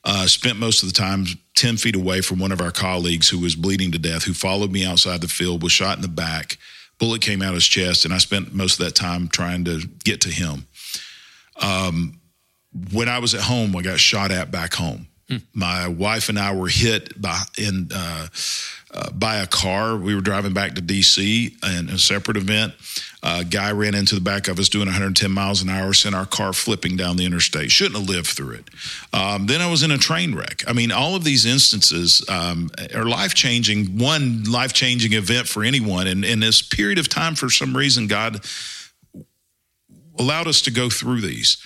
Uh, 0.03 0.27
spent 0.27 0.59
most 0.59 0.83
of 0.83 0.89
the 0.89 0.93
time 0.93 1.25
10 1.55 1.77
feet 1.77 1.95
away 1.95 2.21
from 2.21 2.37
one 2.37 2.51
of 2.51 2.61
our 2.61 2.71
colleagues 2.71 3.27
who 3.27 3.39
was 3.39 3.55
bleeding 3.55 3.91
to 3.91 3.97
death, 3.97 4.23
who 4.23 4.35
followed 4.35 4.71
me 4.71 4.85
outside 4.85 5.19
the 5.19 5.27
field, 5.27 5.63
was 5.63 5.71
shot 5.71 5.95
in 5.95 6.03
the 6.03 6.07
back. 6.07 6.59
Bullet 6.99 7.21
came 7.21 7.41
out 7.41 7.55
his 7.55 7.65
chest, 7.65 8.05
and 8.05 8.13
I 8.13 8.19
spent 8.19 8.53
most 8.53 8.79
of 8.79 8.85
that 8.85 8.93
time 8.93 9.27
trying 9.27 9.65
to 9.65 9.81
get 10.03 10.21
to 10.21 10.29
him. 10.29 10.67
Um, 11.59 12.19
when 12.93 13.09
I 13.09 13.17
was 13.17 13.33
at 13.33 13.41
home, 13.41 13.75
I 13.75 13.81
got 13.81 13.99
shot 13.99 14.31
at 14.31 14.51
back 14.51 14.75
home. 14.75 15.07
My 15.53 15.87
wife 15.87 16.29
and 16.29 16.37
I 16.37 16.55
were 16.55 16.67
hit 16.67 17.19
by 17.19 17.41
in 17.57 17.89
uh, 17.93 18.27
uh, 18.91 19.11
by 19.11 19.37
a 19.37 19.47
car. 19.47 19.97
We 19.97 20.13
were 20.13 20.21
driving 20.21 20.53
back 20.53 20.75
to 20.75 20.81
D.C. 20.81 21.57
in 21.63 21.89
a 21.89 21.97
separate 21.97 22.37
event. 22.37 22.73
A 23.23 23.43
guy 23.43 23.71
ran 23.71 23.95
into 23.95 24.13
the 24.13 24.21
back 24.21 24.47
of 24.47 24.59
us 24.59 24.69
doing 24.69 24.85
110 24.85 25.31
miles 25.31 25.63
an 25.63 25.69
hour, 25.69 25.93
sent 25.93 26.13
our 26.13 26.27
car 26.27 26.53
flipping 26.53 26.95
down 26.95 27.17
the 27.17 27.25
interstate. 27.25 27.71
Shouldn't 27.71 27.97
have 27.97 28.07
lived 28.07 28.27
through 28.27 28.51
it. 28.51 28.69
Um, 29.13 29.47
then 29.47 29.61
I 29.61 29.69
was 29.69 29.81
in 29.81 29.89
a 29.89 29.97
train 29.97 30.35
wreck. 30.35 30.63
I 30.67 30.73
mean, 30.73 30.91
all 30.91 31.15
of 31.15 31.23
these 31.23 31.45
instances 31.45 32.23
um, 32.29 32.69
are 32.93 33.05
life 33.05 33.33
changing. 33.33 33.97
One 33.97 34.43
life 34.43 34.73
changing 34.73 35.13
event 35.13 35.47
for 35.47 35.63
anyone. 35.63 36.05
And 36.05 36.23
in 36.23 36.39
this 36.39 36.61
period 36.61 36.99
of 36.99 37.09
time, 37.09 37.33
for 37.33 37.49
some 37.49 37.75
reason, 37.75 38.05
God 38.05 38.45
allowed 40.19 40.47
us 40.47 40.61
to 40.61 40.71
go 40.71 40.89
through 40.89 41.21
these 41.21 41.57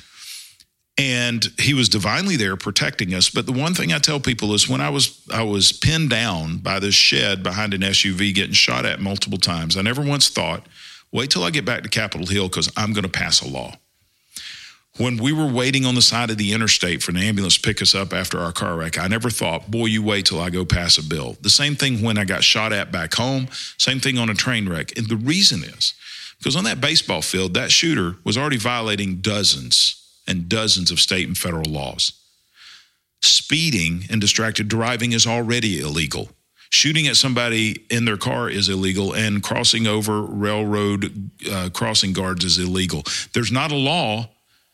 and 0.99 1.53
he 1.57 1.73
was 1.73 1.87
divinely 1.87 2.35
there 2.35 2.57
protecting 2.57 3.13
us 3.13 3.29
but 3.29 3.45
the 3.45 3.53
one 3.53 3.73
thing 3.73 3.93
i 3.93 3.97
tell 3.97 4.19
people 4.19 4.53
is 4.53 4.67
when 4.67 4.81
i 4.81 4.89
was 4.89 5.25
i 5.33 5.41
was 5.41 5.71
pinned 5.71 6.09
down 6.09 6.57
by 6.57 6.77
this 6.79 6.93
shed 6.93 7.41
behind 7.41 7.73
an 7.73 7.81
suv 7.81 8.35
getting 8.35 8.53
shot 8.53 8.85
at 8.85 8.99
multiple 8.99 9.37
times 9.37 9.77
i 9.77 9.81
never 9.81 10.01
once 10.01 10.27
thought 10.27 10.67
wait 11.11 11.31
till 11.31 11.43
i 11.43 11.49
get 11.49 11.65
back 11.65 11.83
to 11.83 11.89
capitol 11.89 12.27
hill 12.27 12.49
because 12.49 12.71
i'm 12.75 12.91
going 12.91 13.03
to 13.03 13.09
pass 13.09 13.41
a 13.41 13.47
law 13.47 13.73
when 14.97 15.15
we 15.15 15.31
were 15.31 15.47
waiting 15.47 15.85
on 15.85 15.95
the 15.95 16.01
side 16.01 16.29
of 16.29 16.37
the 16.37 16.51
interstate 16.51 17.01
for 17.01 17.11
an 17.11 17.17
ambulance 17.17 17.55
to 17.55 17.61
pick 17.61 17.81
us 17.81 17.95
up 17.95 18.11
after 18.11 18.37
our 18.39 18.51
car 18.51 18.75
wreck, 18.75 18.99
I 18.99 19.07
never 19.07 19.29
thought, 19.29 19.71
boy, 19.71 19.85
you 19.85 20.03
wait 20.03 20.25
till 20.25 20.41
I 20.41 20.49
go 20.49 20.65
pass 20.65 20.97
a 20.97 21.03
bill. 21.03 21.37
The 21.39 21.49
same 21.49 21.75
thing 21.75 22.01
when 22.01 22.17
I 22.17 22.25
got 22.25 22.43
shot 22.43 22.73
at 22.73 22.91
back 22.91 23.13
home, 23.13 23.47
same 23.77 24.01
thing 24.01 24.17
on 24.17 24.29
a 24.29 24.33
train 24.33 24.67
wreck. 24.67 24.97
And 24.97 25.07
the 25.07 25.15
reason 25.15 25.63
is 25.63 25.93
because 26.37 26.57
on 26.57 26.65
that 26.65 26.81
baseball 26.81 27.21
field, 27.21 27.53
that 27.53 27.71
shooter 27.71 28.17
was 28.25 28.37
already 28.37 28.57
violating 28.57 29.21
dozens 29.21 29.98
and 30.29 30.47
dozens 30.47 30.91
of 30.91 30.99
state 30.99 31.27
and 31.27 31.37
federal 31.37 31.69
laws. 31.69 32.13
Speeding 33.21 34.05
and 34.09 34.21
distracted 34.21 34.67
driving 34.67 35.11
is 35.11 35.27
already 35.27 35.79
illegal. 35.79 36.29
Shooting 36.69 37.07
at 37.07 37.17
somebody 37.17 37.83
in 37.89 38.05
their 38.05 38.17
car 38.17 38.49
is 38.49 38.69
illegal, 38.69 39.13
and 39.13 39.41
crossing 39.41 39.87
over 39.87 40.21
railroad 40.21 41.31
uh, 41.51 41.69
crossing 41.73 42.13
guards 42.13 42.45
is 42.45 42.59
illegal. 42.59 43.03
There's 43.33 43.51
not 43.51 43.71
a 43.71 43.75
law 43.75 44.29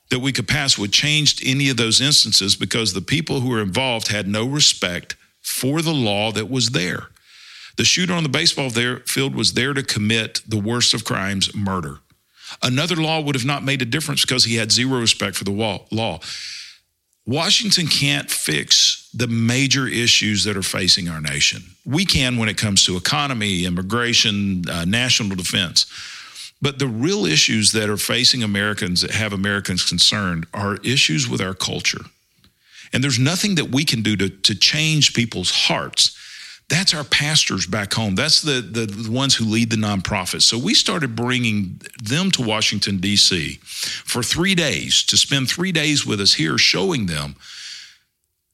that 0.10 0.20
we 0.20 0.32
could 0.32 0.48
pass 0.48 0.78
would 0.78 0.92
change 0.92 1.42
any 1.44 1.70
of 1.70 1.78
those 1.78 2.02
instances 2.02 2.56
because 2.56 2.94
the 2.94 3.02
people 3.02 3.40
who 3.40 3.50
were 3.50 3.62
involved 3.62 4.10
had 4.10 4.28
no 4.28 4.46
respect 4.46 5.16
for 5.42 5.82
the 5.82 5.94
law 5.94 6.32
that 6.32 6.50
was 6.50 6.72
there. 6.72 7.08
The 7.78 7.86
shooter 7.86 8.14
on 8.14 8.24
the 8.24 8.30
baseball 8.30 8.70
field 8.70 9.36
was 9.36 9.54
there 9.54 9.74
to 9.74 9.84
commit 9.84 10.42
the 10.48 10.60
worst 10.60 10.94
of 10.94 11.04
crimes, 11.04 11.54
murder. 11.56 12.00
Another 12.62 12.96
law 12.96 13.20
would 13.22 13.36
have 13.36 13.46
not 13.46 13.64
made 13.64 13.82
a 13.82 13.86
difference 13.86 14.22
because 14.22 14.46
he 14.46 14.56
had 14.56 14.72
zero 14.72 15.00
respect 15.00 15.36
for 15.36 15.44
the 15.44 15.52
law. 15.92 16.20
Washington 17.28 17.88
can't 17.88 18.30
fix 18.30 19.10
the 19.14 19.28
major 19.28 19.88
issues 19.88 20.44
that 20.44 20.56
are 20.56 20.64
facing 20.64 21.10
our 21.10 21.22
nation. 21.22 21.64
We 21.86 22.06
can 22.06 22.38
when 22.38 22.50
it 22.50 22.58
comes 22.58 22.86
to 22.86 22.98
economy, 22.98 23.66
immigration, 23.66 24.70
uh, 24.70 24.86
national 24.86 25.36
defense. 25.36 25.88
But 26.62 26.80
the 26.80 26.88
real 26.88 27.26
issues 27.26 27.72
that 27.74 27.90
are 27.90 27.98
facing 27.98 28.44
Americans 28.44 29.02
that 29.02 29.12
have 29.12 29.34
Americans 29.34 29.84
concerned 29.84 30.46
are 30.54 30.78
issues 30.78 31.28
with 31.28 31.42
our 31.42 31.54
culture. 31.54 32.06
And 32.94 33.04
there's 33.04 33.20
nothing 33.20 33.56
that 33.56 33.72
we 33.72 33.84
can 33.86 34.04
do 34.04 34.16
to, 34.16 34.30
to 34.30 34.56
change 34.56 35.14
people's 35.14 35.52
hearts 35.52 36.18
that's 36.68 36.94
our 36.94 37.04
pastors 37.04 37.68
back 37.68 37.94
home. 37.94 38.16
That's 38.16 38.42
the, 38.42 38.62
the, 38.62 38.86
the 38.88 39.12
ones 39.12 39.36
who 39.36 39.46
lead 39.46 39.70
the 39.70 39.76
nonprofits. 39.76 40.44
So 40.44 40.58
we 40.58 40.74
started 40.74 41.16
bringing 41.16 41.82
them 42.02 42.32
to 42.32 42.42
Washington, 42.42 42.98
D.C. 42.98 43.60
for 43.62 44.24
three 44.24 44.56
days 44.56 45.04
to 45.04 45.18
spend 45.18 45.48
three 45.50 45.72
days 45.72 46.06
with 46.06 46.20
us 46.20 46.34
here, 46.34 46.58
showing 46.58 47.06
them 47.06 47.36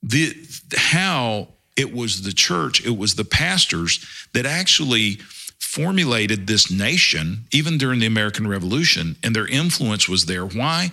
the 0.04 0.36
how 0.76 1.48
it 1.78 1.94
was 1.94 2.24
the 2.24 2.34
church, 2.34 2.86
it 2.86 2.98
was 2.98 3.16
the 3.16 3.26
pastors 3.26 4.06
that 4.34 4.46
actually 4.46 5.20
formulated 5.60 6.48
this 6.48 6.70
nation, 6.70 7.46
even 7.54 7.78
during 7.78 8.00
the 8.00 8.06
American 8.06 8.46
Revolution, 8.46 9.16
and 9.24 9.34
their 9.34 9.48
influence 9.48 10.10
was 10.10 10.26
there. 10.26 10.46
Why? 10.46 10.92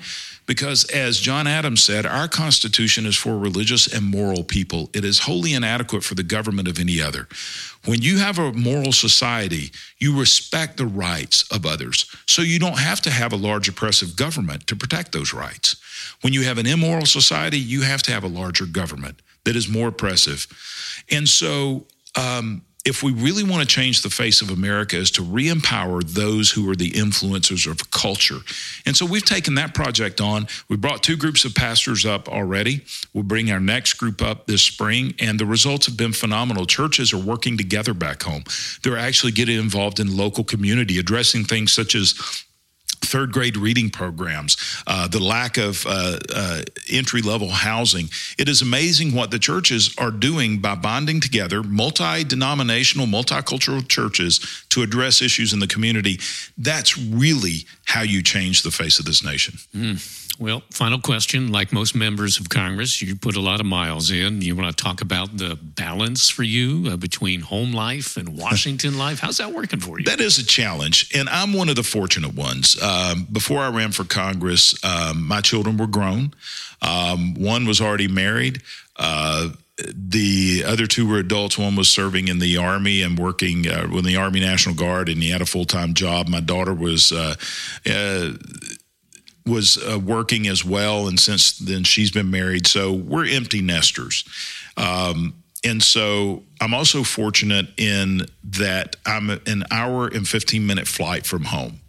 Because, 0.49 0.85
as 0.87 1.21
John 1.21 1.47
Adams 1.47 1.83
said, 1.83 2.07
our 2.07 2.27
Constitution 2.27 3.05
is 3.05 3.15
for 3.15 3.39
religious 3.39 3.87
and 3.87 4.07
moral 4.07 4.43
people. 4.43 4.89
It 4.95 5.05
is 5.05 5.21
wholly 5.21 5.53
inadequate 5.53 6.03
for 6.03 6.15
the 6.15 6.23
government 6.23 6.69
of 6.69 6.81
any 6.81 7.03
other. 7.03 7.29
When 7.85 8.01
you 8.01 8.17
have 8.17 8.39
a 8.39 8.55
moral 8.55 8.93
society, 8.93 9.71
you 9.99 10.19
respect 10.19 10.79
the 10.79 10.87
rights 10.87 11.45
of 11.53 11.67
others. 11.67 12.11
So 12.25 12.41
you 12.41 12.59
don't 12.59 12.79
have 12.79 13.03
to 13.03 13.11
have 13.11 13.35
a 13.35 13.37
large 13.37 13.69
oppressive 13.69 14.17
government 14.17 14.67
to 14.69 14.75
protect 14.75 15.13
those 15.13 15.35
rights. 15.35 15.77
When 16.23 16.33
you 16.33 16.45
have 16.45 16.57
an 16.57 16.67
immoral 16.67 17.05
society, 17.05 17.59
you 17.59 17.83
have 17.83 18.03
to 18.05 18.13
have 18.13 18.25
a 18.25 18.29
larger 18.29 18.65
government 18.65 19.21
that 19.45 19.55
is 19.55 19.69
more 19.69 19.89
oppressive. 19.89 20.47
And 21.11 21.29
so, 21.29 21.87
um, 22.17 22.63
if 22.89 23.03
we 23.03 23.13
really 23.13 23.45
want 23.45 23.61
to 23.61 23.67
change 23.67 24.01
the 24.01 24.09
face 24.09 24.41
of 24.41 24.51
America 24.51 24.97
is 24.97 25.11
to 25.13 25.23
re-empower 25.23 26.03
those 26.03 26.51
who 26.51 26.69
are 26.71 26.75
the 26.75 26.91
influencers 26.93 27.71
of 27.71 27.91
culture. 27.91 28.39
And 28.87 28.97
so 28.97 29.05
we've 29.05 29.25
taken 29.25 29.55
that 29.57 29.75
project 29.75 30.23
on. 30.23 30.47
We 30.69 30.77
brought 30.77 31.03
two 31.03 31.17
groups 31.17 31.45
of 31.45 31.55
pastors 31.55 32.07
up 32.07 32.29
already. 32.29 32.81
We'll 33.13 33.25
bring 33.25 33.51
our 33.51 33.61
next 33.61 33.95
group 33.95 34.23
up 34.23 34.47
this 34.47 34.63
spring 34.63 35.15
and 35.19 35.39
the 35.39 35.45
results 35.45 35.85
have 35.87 35.99
been 35.99 36.15
phenomenal. 36.15 36.65
Churches 36.65 37.13
are 37.13 37.19
working 37.19 37.59
together 37.59 37.93
back 37.93 38.23
home. 38.23 38.45
They're 38.83 38.97
actually 38.97 39.33
getting 39.33 39.59
involved 39.59 40.01
in 40.01 40.17
local 40.17 40.43
community, 40.43 40.99
addressing 40.99 41.45
things 41.45 41.73
such 41.73 41.95
as 41.95 42.15
third 43.09 43.33
grade 43.33 43.57
reading 43.57 43.91
programs, 43.91 44.57
uh, 44.87 45.09
the 45.09 45.19
lack 45.19 45.57
of 45.57 45.85
uh, 45.87 46.19
uh, 46.35 46.63
entry 46.91 47.23
level 47.23 47.49
housing. 47.49 48.09
It 48.39 48.49
is 48.49 48.63
amazing 48.63 49.15
what 49.15 49.31
the 49.31 49.39
churches 49.39 49.95
are 49.99 50.11
doing 50.11 50.59
by 50.61 50.75
bonding 50.75 51.21
together, 51.21 51.63
multi 51.63 52.25
denominational, 52.25 53.07
multicultural 53.07 53.87
churches 53.89 54.65
to 54.71 54.83
address 54.83 55.23
issues 55.23 55.53
in 55.53 55.59
the 55.59 55.67
community. 55.67 56.21
That's 56.57 56.99
really 56.99 57.67
how 57.85 58.03
you 58.03 58.23
change 58.23 58.63
the 58.63 58.71
face 58.71 58.99
of 58.99 59.05
this 59.07 59.25
nation. 59.25 59.55
Mm. 59.75 60.28
Well, 60.41 60.63
final 60.71 61.01
question. 61.01 61.51
Like 61.51 61.73
most 61.73 61.97
members 61.97 62.39
of 62.39 62.49
Congress, 62.49 63.03
you 63.03 63.17
put 63.17 63.35
a 63.35 63.41
lot 63.41 63.59
of 63.59 63.67
miles 63.67 64.13
in. 64.13 64.41
You 64.41 64.55
want 64.55 64.77
to 64.77 64.85
talk 64.85 65.01
about 65.01 65.37
the 65.37 65.59
balance 65.61 66.29
for 66.29 66.45
you 66.45 66.91
uh, 66.91 66.97
between 66.97 67.41
home 67.41 67.73
life 67.73 68.17
and 68.17 68.39
Washington 68.39 68.97
life? 68.97 69.19
How's 69.19 69.39
that 69.39 69.53
working 69.53 69.81
for 69.81 69.99
you? 69.99 70.05
That 70.05 70.21
is 70.21 70.39
a 70.39 70.47
challenge. 70.47 71.11
And 71.15 71.29
I'm 71.29 71.53
one 71.53 71.69
of 71.69 71.75
the 71.75 71.83
fortunate 71.83 72.35
ones. 72.35 72.81
Um, 72.81 73.27
before 73.33 73.61
I 73.61 73.69
ran 73.69 73.91
for 73.91 74.05
Congress, 74.05 74.75
um, 74.85 75.27
my 75.27 75.41
children 75.41 75.77
were 75.77 75.89
grown. 75.89 76.33
Um, 76.83 77.35
one 77.35 77.67
was 77.67 77.81
already 77.81 78.07
married. 78.09 78.63
Uh, 78.97 79.51
the 79.95 80.65
other 80.67 80.87
two 80.87 81.09
were 81.09 81.19
adults. 81.19 81.57
One 81.57 81.77
was 81.77 81.89
serving 81.89 82.29
in 82.29 82.41
the 82.41 82.57
Army 82.57 83.03
and 83.03 83.19
working 83.19 83.69
uh, 83.69 83.89
with 83.93 84.05
the 84.05 84.17
Army 84.17 84.41
National 84.41 84.75
Guard, 84.75 85.09
and 85.09 85.23
he 85.23 85.31
had 85.31 85.41
a 85.41 85.47
full 85.47 85.65
time 85.65 85.95
job. 85.95 86.29
My 86.29 86.41
daughter 86.41 86.75
was 86.75 87.13
uh, 87.13 87.37
uh, 87.89 88.33
was 89.49 89.79
uh, 89.79 89.99
working 89.99 90.47
as 90.47 90.65
well, 90.65 91.09
and 91.09 91.19
since 91.19 91.59
then 91.59 91.85
she's 91.85 92.11
been 92.11 92.31
married. 92.31 92.67
So 92.67 92.93
we're 92.93 93.27
empty 93.27 93.63
nesters. 93.63 94.25
Um, 94.77 95.35
and 95.65 95.83
so 95.83 96.45
I'm 96.61 96.73
also 96.73 97.03
fortunate 97.03 97.67
in 97.77 98.27
that 98.45 98.97
I'm 99.05 99.31
an 99.31 99.65
hour 99.71 100.07
and 100.07 100.27
15 100.27 100.67
minute 100.67 100.87
flight 100.87 101.27
from 101.27 101.45
home. 101.45 101.81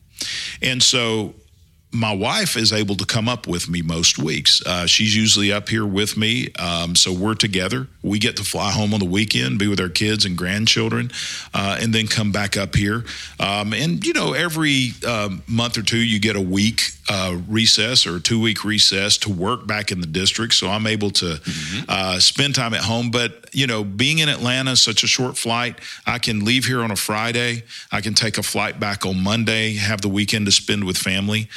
And 0.61 0.81
so 0.81 1.35
my 1.91 2.13
wife 2.13 2.55
is 2.55 2.71
able 2.71 2.95
to 2.95 3.05
come 3.05 3.27
up 3.27 3.47
with 3.47 3.67
me 3.67 3.81
most 3.81 4.19
weeks. 4.19 4.61
Uh, 4.65 4.85
she's 4.85 5.15
usually 5.15 5.51
up 5.51 5.69
here 5.69 5.85
with 5.85 6.17
me, 6.17 6.51
um, 6.59 6.95
so 6.95 7.11
we're 7.11 7.33
together. 7.33 7.87
We 8.03 8.19
get 8.19 8.37
to 8.37 8.43
fly 8.43 8.71
home 8.71 8.93
on 8.93 8.99
the 8.99 9.07
weekend, 9.07 9.57
be 9.57 9.67
with 9.67 9.79
our 9.79 9.89
kids 9.89 10.23
and 10.23 10.37
grandchildren, 10.37 11.11
uh, 11.53 11.79
and 11.81 11.91
then 11.91 12.05
come 12.05 12.31
back 12.31 12.57
up 12.57 12.75
here. 12.75 13.05
Um, 13.39 13.73
and 13.73 14.05
you 14.05 14.13
know, 14.13 14.33
every 14.33 14.91
uh, 15.05 15.29
month 15.47 15.79
or 15.79 15.81
two, 15.81 15.97
you 15.97 16.19
get 16.19 16.35
a 16.35 16.41
week 16.41 16.91
uh, 17.09 17.39
recess 17.47 18.05
or 18.05 18.17
a 18.17 18.19
two 18.19 18.39
week 18.39 18.63
recess 18.63 19.17
to 19.17 19.31
work 19.31 19.65
back 19.65 19.91
in 19.91 19.99
the 19.99 20.07
district. 20.07 20.53
So 20.53 20.69
I'm 20.69 20.85
able 20.85 21.09
to 21.11 21.25
mm-hmm. 21.25 21.85
Uh, 21.89 22.19
spend 22.19 22.53
time 22.53 22.73
at 22.75 22.81
home. 22.81 23.09
But 23.09 23.49
you 23.51 23.65
know, 23.65 23.83
being 23.83 24.19
in 24.19 24.29
Atlanta, 24.29 24.75
such 24.75 25.03
a 25.03 25.07
short 25.07 25.37
flight, 25.37 25.79
I 26.05 26.19
can 26.19 26.45
leave 26.45 26.65
here 26.65 26.81
on 26.81 26.91
a 26.91 26.95
Friday. 26.95 27.63
I 27.91 28.01
can 28.01 28.13
take 28.13 28.37
a 28.37 28.43
flight 28.43 28.79
back 28.79 29.07
on 29.07 29.23
Monday, 29.23 29.73
have 29.73 30.01
the 30.01 30.09
weekend 30.09 30.45
to 30.45 30.51
spend 30.51 30.83
with 30.83 30.97
family 30.97 31.49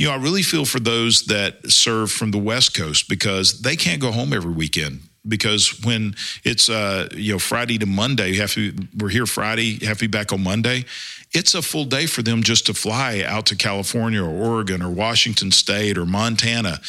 you 0.00 0.06
know, 0.06 0.14
I 0.14 0.16
really 0.16 0.40
feel 0.40 0.64
for 0.64 0.80
those 0.80 1.24
that 1.24 1.70
serve 1.70 2.10
from 2.10 2.30
the 2.30 2.38
West 2.38 2.74
Coast 2.74 3.06
because 3.06 3.60
they 3.60 3.76
can't 3.76 4.00
go 4.00 4.10
home 4.10 4.32
every 4.32 4.50
weekend. 4.50 5.02
Because 5.28 5.84
when 5.84 6.14
it's 6.42 6.70
uh, 6.70 7.10
you 7.12 7.32
know 7.34 7.38
Friday 7.38 7.76
to 7.76 7.84
Monday, 7.84 8.34
have 8.36 8.54
to 8.54 8.72
we're 8.96 9.10
here 9.10 9.26
Friday, 9.26 9.84
have 9.84 9.98
to 9.98 10.04
be 10.04 10.10
back 10.10 10.32
on 10.32 10.42
Monday. 10.42 10.86
It's 11.32 11.54
a 11.54 11.60
full 11.60 11.84
day 11.84 12.06
for 12.06 12.22
them 12.22 12.42
just 12.42 12.64
to 12.66 12.74
fly 12.74 13.24
out 13.26 13.44
to 13.46 13.56
California 13.56 14.24
or 14.24 14.30
Oregon 14.30 14.80
or 14.80 14.88
Washington 14.88 15.50
State 15.50 15.98
or 15.98 16.06
Montana, 16.06 16.80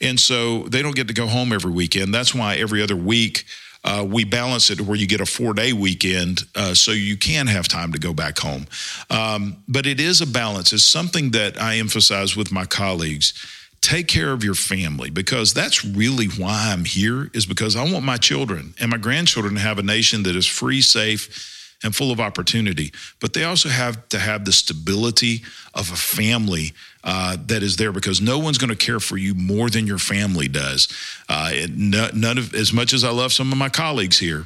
and 0.00 0.20
so 0.20 0.62
they 0.68 0.80
don't 0.80 0.94
get 0.94 1.08
to 1.08 1.14
go 1.14 1.26
home 1.26 1.52
every 1.52 1.72
weekend. 1.72 2.14
That's 2.14 2.32
why 2.32 2.54
every 2.54 2.80
other 2.80 2.94
week 2.94 3.46
uh, 3.82 4.06
we 4.08 4.24
balance 4.24 4.70
it 4.70 4.76
to 4.76 4.84
where 4.84 4.96
you 4.96 5.06
get 5.06 5.20
a 5.20 5.26
four 5.26 5.54
day 5.54 5.72
weekend 5.72 6.42
uh, 6.54 6.74
so 6.74 6.92
you 6.92 7.16
can 7.16 7.46
have 7.46 7.66
time 7.66 7.92
to 7.92 7.98
go 7.98 8.12
back 8.12 8.38
home. 8.38 8.66
Um, 9.08 9.62
but 9.68 9.86
it 9.86 10.00
is 10.00 10.20
a 10.20 10.26
balance. 10.26 10.72
It's 10.72 10.84
something 10.84 11.30
that 11.30 11.60
I 11.60 11.76
emphasize 11.76 12.36
with 12.36 12.52
my 12.52 12.66
colleagues. 12.66 13.32
Take 13.80 14.08
care 14.08 14.32
of 14.32 14.44
your 14.44 14.54
family 14.54 15.08
because 15.08 15.54
that's 15.54 15.84
really 15.84 16.26
why 16.26 16.70
I'm 16.70 16.84
here, 16.84 17.30
is 17.32 17.46
because 17.46 17.76
I 17.76 17.90
want 17.90 18.04
my 18.04 18.18
children 18.18 18.74
and 18.78 18.90
my 18.90 18.98
grandchildren 18.98 19.54
to 19.54 19.60
have 19.60 19.78
a 19.78 19.82
nation 19.82 20.22
that 20.24 20.36
is 20.36 20.46
free, 20.46 20.82
safe, 20.82 21.76
and 21.82 21.96
full 21.96 22.12
of 22.12 22.20
opportunity. 22.20 22.92
But 23.20 23.32
they 23.32 23.44
also 23.44 23.70
have 23.70 24.06
to 24.10 24.18
have 24.18 24.44
the 24.44 24.52
stability 24.52 25.42
of 25.72 25.90
a 25.90 25.96
family 25.96 26.74
uh, 27.04 27.36
that 27.46 27.62
is 27.62 27.76
there 27.76 27.92
because 27.92 28.20
no 28.20 28.38
one's 28.38 28.58
going 28.58 28.70
to 28.70 28.76
care 28.76 29.00
for 29.00 29.16
you 29.16 29.34
more 29.34 29.70
than 29.70 29.86
your 29.86 29.98
family 29.98 30.48
does. 30.48 30.88
Uh, 31.28 31.52
none 31.74 32.38
of 32.38 32.54
as 32.54 32.72
much 32.72 32.92
as 32.92 33.04
I 33.04 33.10
love 33.10 33.32
some 33.32 33.52
of 33.52 33.58
my 33.58 33.68
colleagues 33.68 34.18
here, 34.18 34.44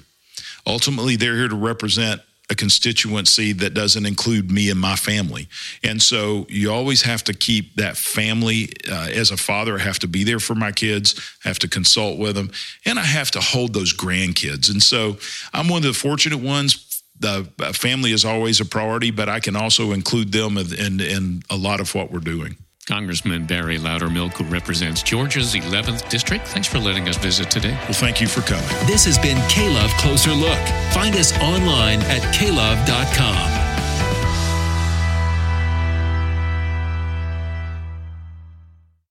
ultimately 0.66 1.16
they're 1.16 1.36
here 1.36 1.48
to 1.48 1.56
represent 1.56 2.20
a 2.50 2.54
constituency 2.54 3.52
that 3.54 3.72
doesn't 3.72 4.04
include 4.04 4.50
me 4.50 4.68
and 4.68 4.78
my 4.78 4.96
family. 4.96 5.48
And 5.82 6.00
so 6.00 6.46
you 6.50 6.70
always 6.70 7.02
have 7.02 7.24
to 7.24 7.34
keep 7.34 7.74
that 7.76 7.96
family. 7.96 8.70
Uh, 8.90 9.08
as 9.12 9.30
a 9.30 9.36
father, 9.36 9.76
I 9.76 9.82
have 9.82 9.98
to 10.00 10.06
be 10.06 10.24
there 10.24 10.38
for 10.38 10.54
my 10.54 10.70
kids, 10.70 11.18
I 11.44 11.48
have 11.48 11.58
to 11.60 11.68
consult 11.68 12.18
with 12.18 12.34
them, 12.34 12.50
and 12.84 12.98
I 12.98 13.04
have 13.04 13.30
to 13.32 13.40
hold 13.40 13.72
those 13.72 13.94
grandkids. 13.94 14.70
And 14.70 14.82
so 14.82 15.16
I'm 15.54 15.68
one 15.68 15.78
of 15.78 15.84
the 15.84 15.94
fortunate 15.94 16.40
ones 16.40 16.93
the 17.24 17.48
uh, 17.60 17.72
family 17.72 18.12
is 18.12 18.24
always 18.24 18.60
a 18.60 18.64
priority, 18.64 19.10
but 19.10 19.28
I 19.28 19.40
can 19.40 19.56
also 19.56 19.92
include 19.92 20.32
them 20.32 20.58
in, 20.58 21.00
in 21.00 21.42
a 21.48 21.56
lot 21.56 21.80
of 21.80 21.94
what 21.94 22.12
we're 22.12 22.20
doing. 22.20 22.56
Congressman 22.86 23.46
Barry 23.46 23.78
Loudermilk, 23.78 24.34
who 24.34 24.44
represents 24.44 25.02
Georgia's 25.02 25.54
11th 25.54 26.08
District. 26.10 26.46
Thanks 26.46 26.68
for 26.68 26.78
letting 26.78 27.08
us 27.08 27.16
visit 27.16 27.50
today. 27.50 27.72
Well, 27.84 27.94
thank 27.94 28.20
you 28.20 28.28
for 28.28 28.42
coming. 28.42 28.68
This 28.86 29.06
has 29.06 29.18
been 29.18 29.40
K 29.48 29.70
Love 29.70 29.90
Closer 29.92 30.32
Look. 30.32 30.58
Find 30.92 31.16
us 31.16 31.32
online 31.40 32.00
at 32.02 32.20
klove.com. 32.34 33.63